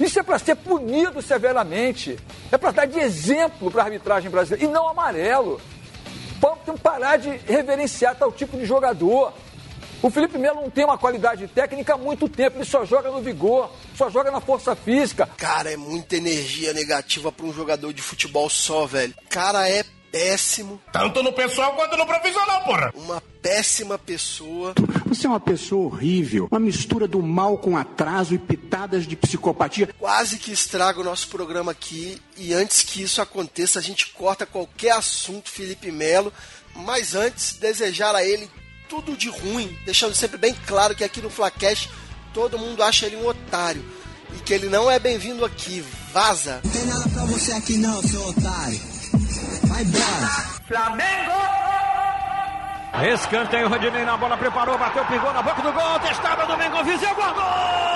Isso 0.00 0.18
é 0.18 0.22
para 0.22 0.38
ser 0.38 0.54
punido 0.56 1.20
severamente. 1.20 2.18
É 2.50 2.58
para 2.58 2.70
dar 2.70 2.86
de 2.86 2.98
exemplo 2.98 3.70
para 3.70 3.82
a 3.82 3.86
arbitragem 3.86 4.30
brasileira 4.30 4.64
e 4.64 4.72
não 4.72 4.88
amarelo. 4.88 5.60
Tem 6.68 6.74
que 6.76 6.82
parar 6.82 7.16
de 7.16 7.30
reverenciar 7.46 8.14
tal 8.14 8.30
tipo 8.30 8.56
de 8.58 8.66
jogador. 8.66 9.32
O 10.02 10.10
Felipe 10.10 10.36
Melo 10.36 10.60
não 10.60 10.70
tem 10.70 10.84
uma 10.84 10.98
qualidade 10.98 11.48
técnica 11.48 11.94
há 11.94 11.96
muito 11.96 12.28
tempo, 12.28 12.58
ele 12.58 12.64
só 12.64 12.84
joga 12.84 13.10
no 13.10 13.20
vigor, 13.20 13.72
só 13.96 14.10
joga 14.10 14.30
na 14.30 14.38
força 14.38 14.76
física. 14.76 15.26
Cara, 15.38 15.72
é 15.72 15.76
muita 15.78 16.16
energia 16.16 16.74
negativa 16.74 17.32
para 17.32 17.46
um 17.46 17.52
jogador 17.52 17.92
de 17.92 18.02
futebol 18.02 18.50
só, 18.50 18.86
velho. 18.86 19.14
Cara, 19.30 19.68
é 19.68 19.82
péssimo. 20.12 20.80
Tanto 20.92 21.22
no 21.22 21.32
pessoal 21.32 21.72
quanto 21.72 21.96
no 21.96 22.06
profissional, 22.06 22.62
porra. 22.64 22.92
Uma 22.94 23.22
péssima 23.48 23.98
pessoa. 23.98 24.74
Você 25.06 25.26
é 25.26 25.30
uma 25.30 25.40
pessoa 25.40 25.86
horrível, 25.86 26.48
uma 26.50 26.60
mistura 26.60 27.08
do 27.08 27.22
mal 27.22 27.56
com 27.56 27.78
atraso 27.78 28.34
e 28.34 28.38
pitadas 28.38 29.06
de 29.06 29.16
psicopatia. 29.16 29.88
Quase 29.98 30.36
que 30.36 30.52
estraga 30.52 31.00
o 31.00 31.04
nosso 31.04 31.28
programa 31.28 31.72
aqui 31.72 32.20
e 32.36 32.52
antes 32.52 32.82
que 32.82 33.02
isso 33.02 33.22
aconteça, 33.22 33.78
a 33.78 33.82
gente 33.82 34.08
corta 34.08 34.44
qualquer 34.44 34.90
assunto 34.90 35.48
Felipe 35.48 35.90
Melo, 35.90 36.30
mas 36.74 37.14
antes 37.14 37.54
desejar 37.54 38.14
a 38.14 38.22
ele 38.22 38.50
tudo 38.86 39.16
de 39.16 39.30
ruim, 39.30 39.74
deixando 39.86 40.14
sempre 40.14 40.36
bem 40.36 40.54
claro 40.66 40.94
que 40.94 41.02
aqui 41.02 41.22
no 41.22 41.30
Flacast 41.30 41.88
todo 42.34 42.58
mundo 42.58 42.82
acha 42.82 43.06
ele 43.06 43.16
um 43.16 43.26
otário 43.26 43.82
e 44.36 44.42
que 44.42 44.52
ele 44.52 44.68
não 44.68 44.90
é 44.90 44.98
bem-vindo 44.98 45.42
aqui. 45.42 45.82
Vaza. 46.12 46.60
Não 46.62 46.70
tem 46.70 46.84
nada 46.84 47.08
pra 47.08 47.24
você 47.24 47.52
aqui 47.52 47.78
não, 47.78 48.02
seu 48.02 48.20
otário. 48.28 48.78
Vai 49.68 49.82
embora. 49.84 50.28
Flamengo! 50.68 51.67
Escanteio, 52.94 53.68
Rodinei 53.68 54.04
na 54.04 54.16
bola, 54.16 54.36
preparou, 54.36 54.78
bateu, 54.78 55.04
pingou 55.04 55.32
na 55.32 55.42
boca 55.42 55.62
do 55.62 55.72
gol, 55.72 56.00
testada 56.00 56.46
do 56.46 56.56
Mengo, 56.56 56.82
Viseu, 56.84 57.14
guardou! 57.14 57.88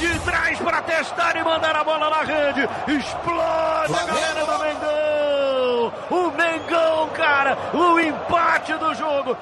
de 0.00 0.18
trás 0.20 0.58
para 0.58 0.80
testar 0.82 1.36
e 1.36 1.44
mandar 1.44 1.76
a 1.76 1.84
bola 1.84 2.08
na 2.08 2.22
rede. 2.22 2.68
Explode 2.88 3.94
a 3.94 4.06
galera 4.06 4.46
do 4.46 4.58
Mengão. 4.58 5.19
O 6.10 6.30
Mengão, 6.30 7.08
cara, 7.14 7.56
o 7.72 7.98
empate 7.98 8.72
do 8.74 8.94
jogo. 8.94 9.36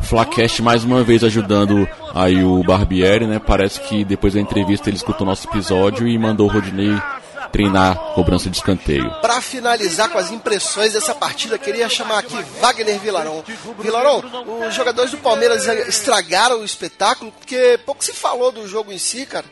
Flacast 0.00 0.62
mais 0.62 0.84
uma 0.84 1.02
vez 1.02 1.22
ajudando 1.22 1.88
aí 2.14 2.42
o 2.42 2.62
Barbieri, 2.62 3.26
né? 3.26 3.38
Parece 3.38 3.80
que 3.80 4.04
depois 4.04 4.34
da 4.34 4.40
entrevista 4.40 4.88
ele 4.88 4.96
escutou 4.96 5.26
nosso 5.26 5.48
episódio 5.48 6.08
e 6.08 6.18
mandou 6.18 6.46
o 6.46 6.50
Rodinei 6.50 6.96
treinar 7.52 7.96
cobrança 8.14 8.50
de 8.50 8.56
escanteio. 8.56 9.10
Para 9.20 9.40
finalizar 9.40 10.08
com 10.10 10.18
as 10.18 10.30
impressões 10.30 10.92
dessa 10.92 11.14
partida, 11.14 11.58
queria 11.58 11.88
chamar 11.88 12.18
aqui 12.18 12.36
Wagner 12.60 12.98
Vilaron. 12.98 13.42
Vilaron, 13.78 14.22
os 14.68 14.74
jogadores 14.74 15.10
do 15.10 15.18
Palmeiras 15.18 15.66
estragaram 15.88 16.60
o 16.60 16.64
espetáculo 16.64 17.32
porque 17.32 17.78
pouco 17.84 18.04
se 18.04 18.12
falou 18.12 18.52
do 18.52 18.66
jogo 18.68 18.92
em 18.92 18.98
si, 18.98 19.26
cara. 19.26 19.46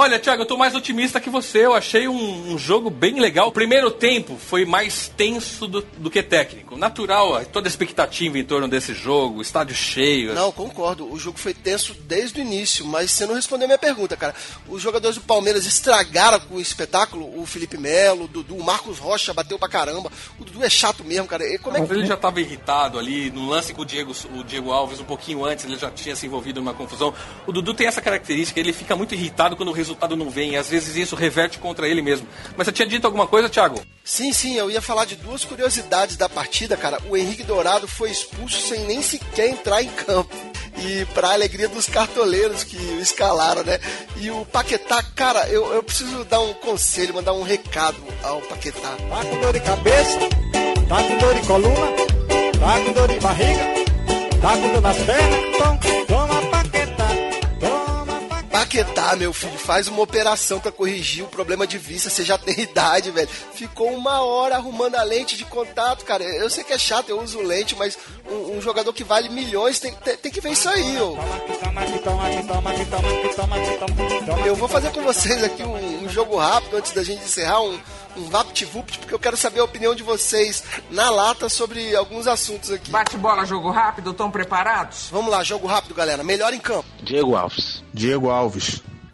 Olha, 0.00 0.16
Thiago, 0.16 0.42
eu 0.42 0.46
tô 0.46 0.56
mais 0.56 0.76
otimista 0.76 1.20
que 1.20 1.28
você. 1.28 1.66
Eu 1.66 1.74
achei 1.74 2.06
um, 2.06 2.52
um 2.52 2.56
jogo 2.56 2.88
bem 2.88 3.18
legal. 3.18 3.48
O 3.48 3.52
primeiro 3.52 3.90
tempo 3.90 4.36
foi 4.36 4.64
mais 4.64 5.08
tenso 5.08 5.66
do, 5.66 5.82
do 5.96 6.08
que 6.08 6.22
técnico. 6.22 6.76
Natural, 6.76 7.44
toda 7.46 7.66
a 7.66 7.68
expectativa 7.68 8.38
em 8.38 8.44
torno 8.44 8.68
desse 8.68 8.94
jogo, 8.94 9.42
estádio 9.42 9.74
cheio. 9.74 10.34
Não, 10.34 10.52
concordo. 10.52 11.12
O 11.12 11.18
jogo 11.18 11.36
foi 11.36 11.52
tenso 11.52 11.94
desde 11.94 12.38
o 12.38 12.44
início, 12.44 12.86
mas 12.86 13.10
você 13.10 13.26
não 13.26 13.34
respondeu 13.34 13.64
a 13.64 13.66
minha 13.66 13.78
pergunta, 13.78 14.16
cara. 14.16 14.36
Os 14.68 14.80
jogadores 14.80 15.16
do 15.16 15.24
Palmeiras 15.24 15.66
estragaram 15.66 16.38
com 16.38 16.54
o 16.54 16.60
espetáculo. 16.60 17.36
O 17.36 17.44
Felipe 17.44 17.76
Melo, 17.76 18.26
o 18.26 18.28
Dudu, 18.28 18.54
o 18.54 18.62
Marcos 18.62 19.00
Rocha 19.00 19.34
bateu 19.34 19.58
pra 19.58 19.68
caramba. 19.68 20.12
O 20.38 20.44
Dudu 20.44 20.62
é 20.62 20.70
chato 20.70 21.02
mesmo, 21.02 21.26
cara. 21.26 21.44
E 21.44 21.58
como 21.58 21.76
é 21.76 21.80
Mas 21.80 21.88
que... 21.88 21.94
ele 21.96 22.06
já 22.06 22.16
tava 22.16 22.40
irritado 22.40 23.00
ali, 23.00 23.32
no 23.32 23.48
lance 23.48 23.74
com 23.74 23.82
o 23.82 23.84
Diego, 23.84 24.12
o 24.32 24.44
Diego 24.44 24.70
Alves, 24.70 25.00
um 25.00 25.04
pouquinho 25.04 25.44
antes, 25.44 25.64
ele 25.64 25.76
já 25.76 25.90
tinha 25.90 26.14
se 26.14 26.24
envolvido 26.24 26.60
numa 26.60 26.72
confusão. 26.72 27.12
O 27.48 27.50
Dudu 27.50 27.74
tem 27.74 27.88
essa 27.88 28.00
característica, 28.00 28.60
ele 28.60 28.72
fica 28.72 28.94
muito 28.94 29.12
irritado 29.12 29.56
quando 29.56 29.70
o 29.70 29.87
resultado 29.88 30.16
não 30.16 30.28
vem, 30.28 30.52
e 30.52 30.56
às 30.56 30.68
vezes 30.68 30.96
isso 30.96 31.16
reverte 31.16 31.58
contra 31.58 31.88
ele 31.88 32.02
mesmo. 32.02 32.26
Mas 32.56 32.66
você 32.66 32.72
tinha 32.72 32.86
dito 32.86 33.06
alguma 33.06 33.26
coisa, 33.26 33.48
Thiago? 33.48 33.80
Sim, 34.04 34.32
sim, 34.32 34.56
eu 34.56 34.70
ia 34.70 34.82
falar 34.82 35.04
de 35.04 35.16
duas 35.16 35.44
curiosidades 35.44 36.16
da 36.16 36.28
partida, 36.28 36.76
cara. 36.76 37.00
O 37.08 37.16
Henrique 37.16 37.42
Dourado 37.42 37.88
foi 37.88 38.10
expulso 38.10 38.60
sem 38.60 38.84
nem 38.84 39.02
sequer 39.02 39.48
entrar 39.48 39.82
em 39.82 39.88
campo. 39.88 40.34
E 40.80 41.04
pra 41.06 41.32
alegria 41.32 41.68
dos 41.68 41.86
cartoleiros 41.86 42.62
que 42.62 42.76
o 42.76 43.00
escalaram, 43.00 43.64
né? 43.64 43.80
E 44.16 44.30
o 44.30 44.44
Paquetá, 44.44 45.02
cara, 45.02 45.48
eu, 45.48 45.72
eu 45.74 45.82
preciso 45.82 46.24
dar 46.24 46.40
um 46.40 46.54
conselho, 46.54 47.14
mandar 47.14 47.32
um 47.32 47.42
recado 47.42 47.96
ao 48.22 48.40
Paquetá. 48.42 48.96
Tá 49.08 49.24
com 49.24 49.40
dor 49.40 49.52
de 49.52 49.60
cabeça, 49.60 50.18
tá 50.88 51.02
com 51.02 51.18
dor 51.18 51.34
de 51.34 51.46
coluna, 51.46 51.86
tá 52.60 52.80
com 52.84 52.92
dor 52.92 53.08
de 53.08 53.18
barriga, 53.18 53.64
tá 54.40 54.56
com 54.56 54.68
dor 54.72 54.80
nas 54.80 54.96
pernas, 54.98 55.40
então 55.54 55.97
paquetá. 58.68 59.16
Meu 59.16 59.32
filho, 59.32 59.58
faz 59.58 59.88
uma 59.88 60.02
operação 60.02 60.60
pra 60.60 60.70
corrigir 60.70 61.24
o 61.24 61.28
problema 61.28 61.66
de 61.66 61.78
vista. 61.78 62.10
Você 62.10 62.22
já 62.22 62.36
tem 62.36 62.60
idade, 62.60 63.10
velho. 63.10 63.28
Ficou 63.54 63.90
uma 63.92 64.20
hora 64.20 64.56
arrumando 64.56 64.96
a 64.96 65.02
lente 65.02 65.36
de 65.36 65.44
contato, 65.46 66.04
cara. 66.04 66.22
Eu 66.22 66.50
sei 66.50 66.62
que 66.62 66.72
é 66.72 66.78
chato, 66.78 67.08
eu 67.08 67.20
uso 67.20 67.40
lente, 67.40 67.74
mas 67.74 67.98
um, 68.30 68.58
um 68.58 68.60
jogador 68.60 68.92
que 68.92 69.02
vale 69.02 69.30
milhões 69.30 69.80
tem, 69.80 69.92
tem, 69.94 70.16
tem 70.16 70.30
que 70.30 70.40
ver 70.40 70.52
isso 70.52 70.68
aí, 70.68 71.00
ô. 71.00 71.16
Eu 74.44 74.54
vou 74.54 74.68
fazer 74.68 74.90
com 74.90 75.02
vocês 75.02 75.42
aqui 75.42 75.62
um, 75.62 76.04
um 76.04 76.08
jogo 76.08 76.36
rápido 76.36 76.76
antes 76.76 76.92
da 76.92 77.02
gente 77.02 77.24
encerrar, 77.24 77.62
um, 77.62 77.78
um 78.16 78.28
VaptVupt, 78.28 78.98
porque 78.98 79.14
eu 79.14 79.18
quero 79.18 79.36
saber 79.36 79.60
a 79.60 79.64
opinião 79.64 79.94
de 79.94 80.02
vocês 80.02 80.62
na 80.90 81.08
lata 81.10 81.48
sobre 81.48 81.94
alguns 81.94 82.26
assuntos 82.26 82.70
aqui. 82.70 82.90
Bate 82.90 83.16
bola, 83.16 83.44
jogo 83.44 83.70
rápido, 83.70 84.10
estão 84.10 84.30
preparados? 84.30 85.08
Vamos 85.10 85.30
lá, 85.30 85.42
jogo 85.42 85.66
rápido, 85.66 85.94
galera. 85.94 86.22
Melhor 86.22 86.52
em 86.52 86.58
campo. 86.58 86.86
Diego 87.02 87.36
Alves. 87.36 87.82
Diego 87.94 88.28
Alves. 88.28 88.57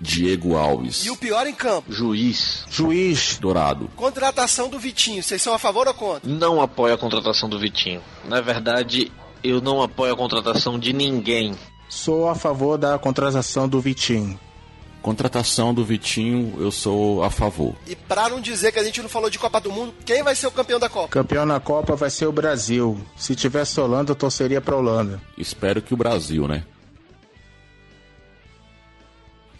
Diego 0.01 0.57
Alves. 0.57 1.05
E 1.07 1.11
o 1.11 1.17
pior 1.17 1.47
em 1.47 1.55
campo. 1.55 1.93
Juiz. 1.93 2.65
Juiz. 2.71 3.39
Dourado. 3.41 3.89
Contratação 3.97 4.69
do 4.69 4.79
Vitinho. 4.79 5.23
Vocês 5.23 5.41
são 5.41 5.55
a 5.55 5.59
favor 5.59 5.89
ou 5.89 5.95
contra? 5.95 6.29
Não 6.29 6.61
apoio 6.61 6.95
a 6.95 6.99
contratação 6.99 7.49
do 7.49 7.59
Vitinho. 7.59 8.03
Na 8.25 8.41
verdade, 8.41 9.11
eu 9.43 9.61
não 9.61 9.83
apoio 9.83 10.13
a 10.13 10.17
contratação 10.17 10.79
de 10.79 10.93
ninguém. 10.93 11.55
Sou 11.89 12.29
a 12.29 12.35
favor 12.35 12.77
da 12.77 12.99
contratação 12.99 13.69
do 13.69 13.81
Vitinho. 13.81 14.39
Contratação 15.01 15.75
do 15.75 15.85
Vitinho, 15.85 16.55
eu 16.59 16.71
sou 16.71 17.23
a 17.23 17.29
favor. 17.29 17.75
E 17.87 17.95
pra 17.95 18.31
não 18.31 18.41
dizer 18.41 18.73
que 18.73 18.79
a 18.79 18.85
gente 18.85 19.03
não 19.03 19.09
falou 19.09 19.29
de 19.29 19.39
Copa 19.39 19.61
do 19.61 19.71
Mundo, 19.71 19.93
quem 20.03 20.23
vai 20.23 20.35
ser 20.35 20.47
o 20.47 20.51
campeão 20.51 20.81
da 20.81 20.89
Copa? 20.89 21.09
Campeão 21.09 21.45
na 21.45 21.61
Copa 21.61 21.95
vai 21.95 22.09
ser 22.09 22.27
o 22.27 22.33
Brasil. 22.33 22.99
Se 23.15 23.35
tivesse 23.35 23.79
Holanda, 23.79 24.13
eu 24.13 24.17
torceria 24.17 24.63
pra 24.63 24.77
Holanda. 24.77 25.21
Espero 25.37 25.83
que 25.83 25.93
o 25.93 25.97
Brasil, 25.97 26.49
né? 26.49 26.65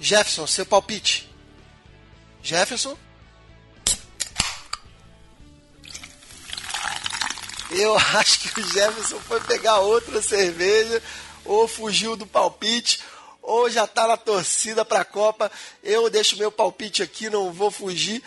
Jefferson, 0.05 0.47
seu 0.47 0.67
palpite. 0.67 1.27
Jefferson? 2.43 2.95
Eu 7.71 7.97
acho 8.13 8.41
que 8.41 8.61
o 8.61 8.69
Jefferson 8.69 9.19
foi 9.21 9.41
pegar 9.41 9.79
outra 9.79 10.21
cerveja, 10.21 11.03
ou 11.43 11.67
fugiu 11.67 12.17
do 12.17 12.27
palpite, 12.27 13.01
ou 13.41 13.71
já 13.71 13.87
tá 13.87 14.07
na 14.07 14.19
torcida 14.19 14.85
pra 14.85 15.07
Copa. 15.07 15.51
Eu 15.83 16.11
deixo 16.11 16.37
meu 16.37 16.53
palpite 16.53 17.03
aqui, 17.03 17.31
não 17.31 17.51
vou 17.51 17.71
fugir. 17.71 18.23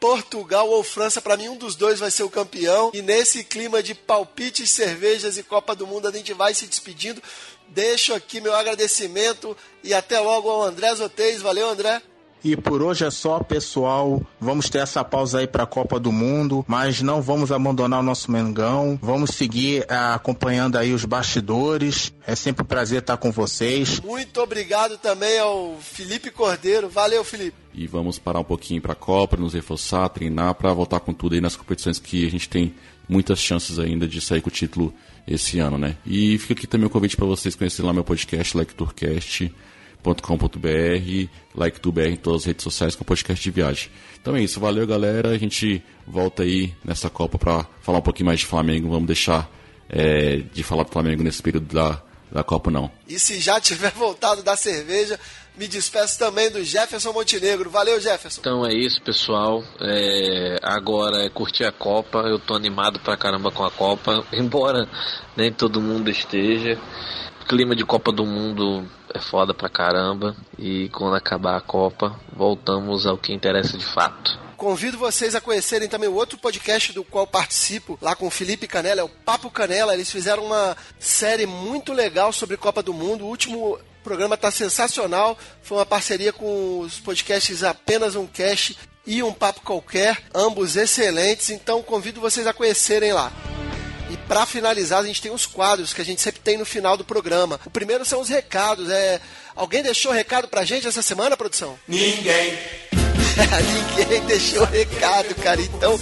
Portugal 0.00 0.66
ou 0.66 0.82
França, 0.82 1.20
para 1.20 1.36
mim 1.36 1.50
um 1.50 1.56
dos 1.56 1.76
dois 1.76 2.00
vai 2.00 2.10
ser 2.10 2.22
o 2.22 2.30
campeão. 2.30 2.90
E 2.94 3.02
nesse 3.02 3.44
clima 3.44 3.82
de 3.82 3.94
palpites, 3.94 4.70
cervejas 4.70 5.36
e 5.36 5.42
Copa 5.42 5.76
do 5.76 5.86
Mundo, 5.86 6.08
a 6.08 6.10
gente 6.10 6.32
vai 6.32 6.54
se 6.54 6.66
despedindo. 6.66 7.22
Deixo 7.70 8.12
aqui 8.12 8.40
meu 8.40 8.54
agradecimento 8.54 9.56
e 9.82 9.94
até 9.94 10.18
logo 10.18 10.50
ao 10.50 10.62
André 10.62 10.94
Zotez. 10.94 11.40
Valeu, 11.40 11.68
André. 11.68 12.02
E 12.42 12.56
por 12.56 12.82
hoje 12.82 13.04
é 13.04 13.10
só, 13.10 13.40
pessoal. 13.40 14.22
Vamos 14.40 14.70
ter 14.70 14.78
essa 14.78 15.04
pausa 15.04 15.40
aí 15.40 15.46
para 15.46 15.64
a 15.64 15.66
Copa 15.66 16.00
do 16.00 16.10
Mundo, 16.10 16.64
mas 16.66 17.02
não 17.02 17.20
vamos 17.20 17.52
abandonar 17.52 18.00
o 18.00 18.02
nosso 18.02 18.30
Mengão. 18.32 18.98
Vamos 19.02 19.30
seguir 19.30 19.84
ah, 19.88 20.14
acompanhando 20.14 20.76
aí 20.76 20.92
os 20.94 21.04
bastidores. 21.04 22.12
É 22.26 22.34
sempre 22.34 22.62
um 22.62 22.66
prazer 22.66 23.00
estar 23.00 23.18
com 23.18 23.30
vocês. 23.30 24.00
Muito 24.00 24.40
obrigado 24.40 24.96
também 24.96 25.38
ao 25.38 25.76
Felipe 25.80 26.30
Cordeiro. 26.30 26.88
Valeu, 26.88 27.22
Felipe. 27.22 27.56
E 27.74 27.86
vamos 27.86 28.18
parar 28.18 28.40
um 28.40 28.44
pouquinho 28.44 28.80
para 28.80 28.94
a 28.94 28.96
Copa, 28.96 29.36
nos 29.36 29.52
reforçar, 29.52 30.08
treinar 30.08 30.54
para 30.54 30.72
voltar 30.72 31.00
com 31.00 31.12
tudo 31.12 31.34
aí 31.34 31.40
nas 31.40 31.56
competições 31.56 31.98
que 31.98 32.26
a 32.26 32.30
gente 32.30 32.48
tem 32.48 32.74
muitas 33.08 33.38
chances 33.38 33.78
ainda 33.78 34.08
de 34.08 34.20
sair 34.20 34.40
com 34.40 34.48
o 34.48 34.52
título 34.52 34.94
esse 35.26 35.58
ano, 35.58 35.76
né? 35.76 35.96
E 36.06 36.38
fica 36.38 36.54
aqui 36.54 36.66
também 36.66 36.86
o 36.86 36.90
convite 36.90 37.16
para 37.16 37.26
vocês 37.26 37.54
conhecerem 37.54 37.86
lá 37.86 37.92
meu 37.92 38.04
podcast, 38.04 38.56
LikeTourcast.com.br, 40.04 41.28
LikeTubeR 41.54 42.12
em 42.12 42.16
todas 42.16 42.42
as 42.42 42.46
redes 42.46 42.64
sociais 42.64 42.94
com 42.94 43.04
podcast 43.04 43.42
de 43.42 43.50
viagem. 43.50 43.90
Então 44.20 44.36
é 44.36 44.42
isso, 44.42 44.60
valeu 44.60 44.86
galera, 44.86 45.30
a 45.30 45.38
gente 45.38 45.82
volta 46.06 46.42
aí 46.42 46.74
nessa 46.84 47.08
Copa 47.08 47.38
para 47.38 47.66
falar 47.80 47.98
um 47.98 48.02
pouquinho 48.02 48.26
mais 48.26 48.40
de 48.40 48.46
Flamengo, 48.46 48.88
vamos 48.88 49.06
deixar 49.06 49.50
é, 49.88 50.42
de 50.52 50.62
falar 50.62 50.84
do 50.84 50.90
Flamengo 50.90 51.22
nesse 51.22 51.42
período 51.42 51.72
da, 51.74 52.00
da 52.30 52.42
Copa 52.42 52.70
não. 52.70 52.90
E 53.08 53.18
se 53.18 53.40
já 53.40 53.60
tiver 53.60 53.92
voltado 53.96 54.42
da 54.42 54.56
cerveja, 54.56 55.18
me 55.56 55.66
despeço 55.66 56.18
também 56.18 56.50
do 56.50 56.64
Jefferson 56.64 57.12
Montenegro. 57.12 57.68
Valeu, 57.70 58.00
Jefferson. 58.00 58.40
Então 58.40 58.66
é 58.66 58.72
isso, 58.72 59.02
pessoal. 59.02 59.62
É, 59.80 60.58
agora 60.62 61.24
é 61.24 61.28
curtir 61.28 61.64
a 61.64 61.72
Copa. 61.72 62.20
Eu 62.20 62.38
tô 62.38 62.54
animado 62.54 63.00
pra 63.00 63.16
caramba 63.16 63.50
com 63.50 63.64
a 63.64 63.70
Copa, 63.70 64.24
embora 64.32 64.88
nem 65.36 65.52
todo 65.52 65.80
mundo 65.80 66.08
esteja. 66.08 66.78
Clima 67.50 67.74
de 67.74 67.84
Copa 67.84 68.12
do 68.12 68.24
Mundo 68.24 68.88
é 69.12 69.18
foda 69.18 69.52
pra 69.52 69.68
caramba. 69.68 70.36
E 70.56 70.88
quando 70.90 71.16
acabar 71.16 71.56
a 71.56 71.60
Copa, 71.60 72.14
voltamos 72.32 73.08
ao 73.08 73.18
que 73.18 73.32
interessa 73.32 73.76
de 73.76 73.84
fato. 73.84 74.38
Convido 74.56 74.96
vocês 74.96 75.34
a 75.34 75.40
conhecerem 75.40 75.88
também 75.88 76.08
o 76.08 76.14
outro 76.14 76.38
podcast 76.38 76.92
do 76.92 77.02
qual 77.02 77.26
participo, 77.26 77.98
lá 78.00 78.14
com 78.14 78.28
o 78.28 78.30
Felipe 78.30 78.68
Canela, 78.68 79.00
é 79.00 79.02
o 79.02 79.08
Papo 79.08 79.50
Canela. 79.50 79.94
Eles 79.94 80.12
fizeram 80.12 80.44
uma 80.44 80.76
série 81.00 81.44
muito 81.44 81.92
legal 81.92 82.32
sobre 82.32 82.56
Copa 82.56 82.84
do 82.84 82.94
Mundo. 82.94 83.24
O 83.24 83.28
último 83.28 83.80
programa 84.04 84.36
está 84.36 84.52
sensacional. 84.52 85.36
Foi 85.60 85.78
uma 85.78 85.86
parceria 85.86 86.32
com 86.32 86.78
os 86.78 87.00
podcasts 87.00 87.64
Apenas 87.64 88.14
um 88.14 88.28
Cast 88.28 88.78
e 89.04 89.24
um 89.24 89.32
Papo 89.32 89.62
Qualquer, 89.62 90.22
ambos 90.32 90.76
excelentes. 90.76 91.50
Então 91.50 91.82
convido 91.82 92.20
vocês 92.20 92.46
a 92.46 92.52
conhecerem 92.52 93.12
lá. 93.12 93.32
Para 94.30 94.46
finalizar, 94.46 95.00
a 95.00 95.04
gente 95.04 95.20
tem 95.20 95.32
os 95.32 95.44
quadros 95.44 95.92
que 95.92 96.00
a 96.00 96.04
gente 96.04 96.22
sempre 96.22 96.40
tem 96.40 96.56
no 96.56 96.64
final 96.64 96.96
do 96.96 97.04
programa. 97.04 97.58
O 97.66 97.70
primeiro 97.70 98.04
são 98.04 98.20
os 98.20 98.28
recados. 98.28 98.88
É... 98.88 99.20
Alguém 99.56 99.82
deixou 99.82 100.12
recado 100.12 100.46
pra 100.46 100.64
gente 100.64 100.86
essa 100.86 101.02
semana, 101.02 101.36
produção? 101.36 101.76
Ninguém. 101.88 102.56
Ninguém 103.98 104.24
deixou 104.26 104.64
recado, 104.66 105.34
cara. 105.34 105.60
Então, 105.60 105.98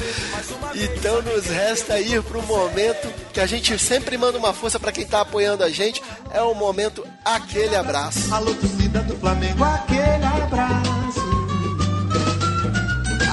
então 0.74 1.22
nos 1.22 1.46
resta 1.46 1.98
ir 1.98 2.22
pro 2.22 2.42
momento 2.42 3.10
que 3.32 3.40
a 3.40 3.46
gente 3.46 3.78
sempre 3.78 4.18
manda 4.18 4.36
uma 4.36 4.52
força 4.52 4.78
para 4.78 4.92
quem 4.92 5.06
tá 5.06 5.22
apoiando 5.22 5.64
a 5.64 5.70
gente. 5.70 6.02
É 6.30 6.42
o 6.42 6.52
momento 6.52 7.06
aquele 7.24 7.76
abraço. 7.76 8.30
Alô, 8.30 8.54
torcida 8.54 9.00
do 9.04 9.16
Flamengo, 9.16 9.64
aquele 9.64 10.26
abraço. 10.26 11.27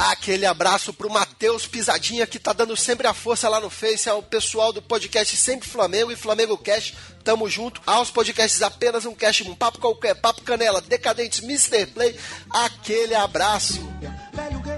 Aquele 0.06 0.46
abraço 0.46 0.94
pro 0.94 1.10
Matheus 1.10 1.66
Pisadinha, 1.66 2.28
que 2.28 2.38
tá 2.38 2.54
dando 2.54 2.78
sempre 2.78 3.08
a 3.08 3.14
força 3.14 3.50
lá 3.50 3.60
no 3.60 3.72
Face, 3.72 4.08
ao 4.08 4.22
pessoal 4.22 4.72
do 4.72 4.80
podcast 4.80 5.36
Sempre 5.36 5.68
Flamengo 5.68 6.12
e 6.12 6.16
Flamengo 6.16 6.56
Cash. 6.60 6.94
Tamo 7.24 7.50
junto. 7.50 7.82
Aos 7.88 8.12
podcasts 8.12 8.62
apenas 8.62 9.04
um 9.08 9.16
cash, 9.16 9.42
um 9.42 9.56
papo 9.56 9.80
qualquer, 9.80 10.14
papo 10.14 10.44
canela, 10.44 10.80
decadentes, 10.80 11.40
Mr. 11.40 11.88
Play. 11.88 12.16
Aquele 12.52 13.16
abraço. 13.16 13.82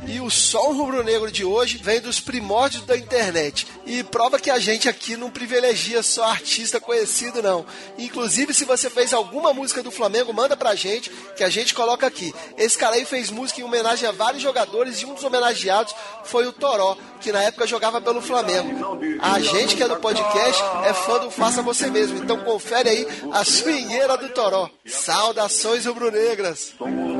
E 0.08 0.22
o 0.22 0.30
som 0.30 0.72
rubro-negro 0.72 1.30
de 1.30 1.44
hoje 1.44 1.78
vem 1.78 2.00
dos 2.00 2.22
primórdios 2.22 2.84
da 2.86 2.96
internet. 2.96 3.68
E 3.86 4.04
prova 4.04 4.40
que 4.40 4.50
a 4.50 4.58
gente 4.58 4.88
aqui 4.88 5.18
não 5.18 5.30
privilegia 5.30 6.02
só 6.02 6.24
artista 6.24 6.80
conhecido, 6.80 7.44
não. 7.44 7.66
Inclusive, 7.98 8.54
se 8.54 8.64
você 8.64 8.90
fez 8.90 9.14
alguma 9.14 9.54
música 9.54 9.84
do 9.84 9.92
Flamengo, 9.92 10.34
manda 10.34 10.56
pra 10.56 10.76
gente, 10.76 11.12
que 11.36 11.44
a 11.44 11.50
gente 11.50 11.74
coloca 11.74 12.08
aqui. 12.08 12.34
Esse 12.58 12.78
cara 12.78 12.96
aí 12.96 13.04
fez 13.04 13.30
música 13.30 13.60
em 13.60 13.66
homenagem 13.66 14.08
a 14.08 14.14
vários 14.14 14.42
jogadores 14.42 15.02
e 15.02 15.06
um 15.06 15.14
dos 15.14 15.26
homenageados 15.26 15.94
foi 16.24 16.48
o 16.48 16.54
Toró, 16.54 16.96
que 17.20 17.34
na 17.34 17.44
época 17.44 17.68
jogava 17.68 18.00
pelo 18.00 18.22
Flamengo. 18.22 18.98
A 19.20 19.42
gente 19.42 19.76
que 19.76 19.84
é 19.84 19.90
do 19.90 19.98
podcast 19.98 20.64
é 20.86 20.94
fã 20.94 21.20
do 21.20 21.30
Faça 21.30 21.62
Você 21.62 21.90
Mesmo. 21.90 22.20
Então 22.20 22.38
confere 22.46 22.90
aí 22.90 23.08
a 23.34 23.44
swingueira 23.44 24.16
do 24.16 24.30
Toró. 24.30 24.70
Saudações 24.86 25.86
rubro-negras. 25.86 26.74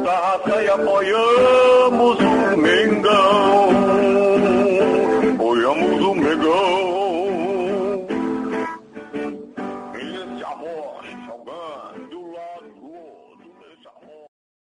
Taça 0.08 0.64
e 0.64 0.70
apoiamos 0.70 2.18
o 2.18 2.58
Mengão. 2.58 3.77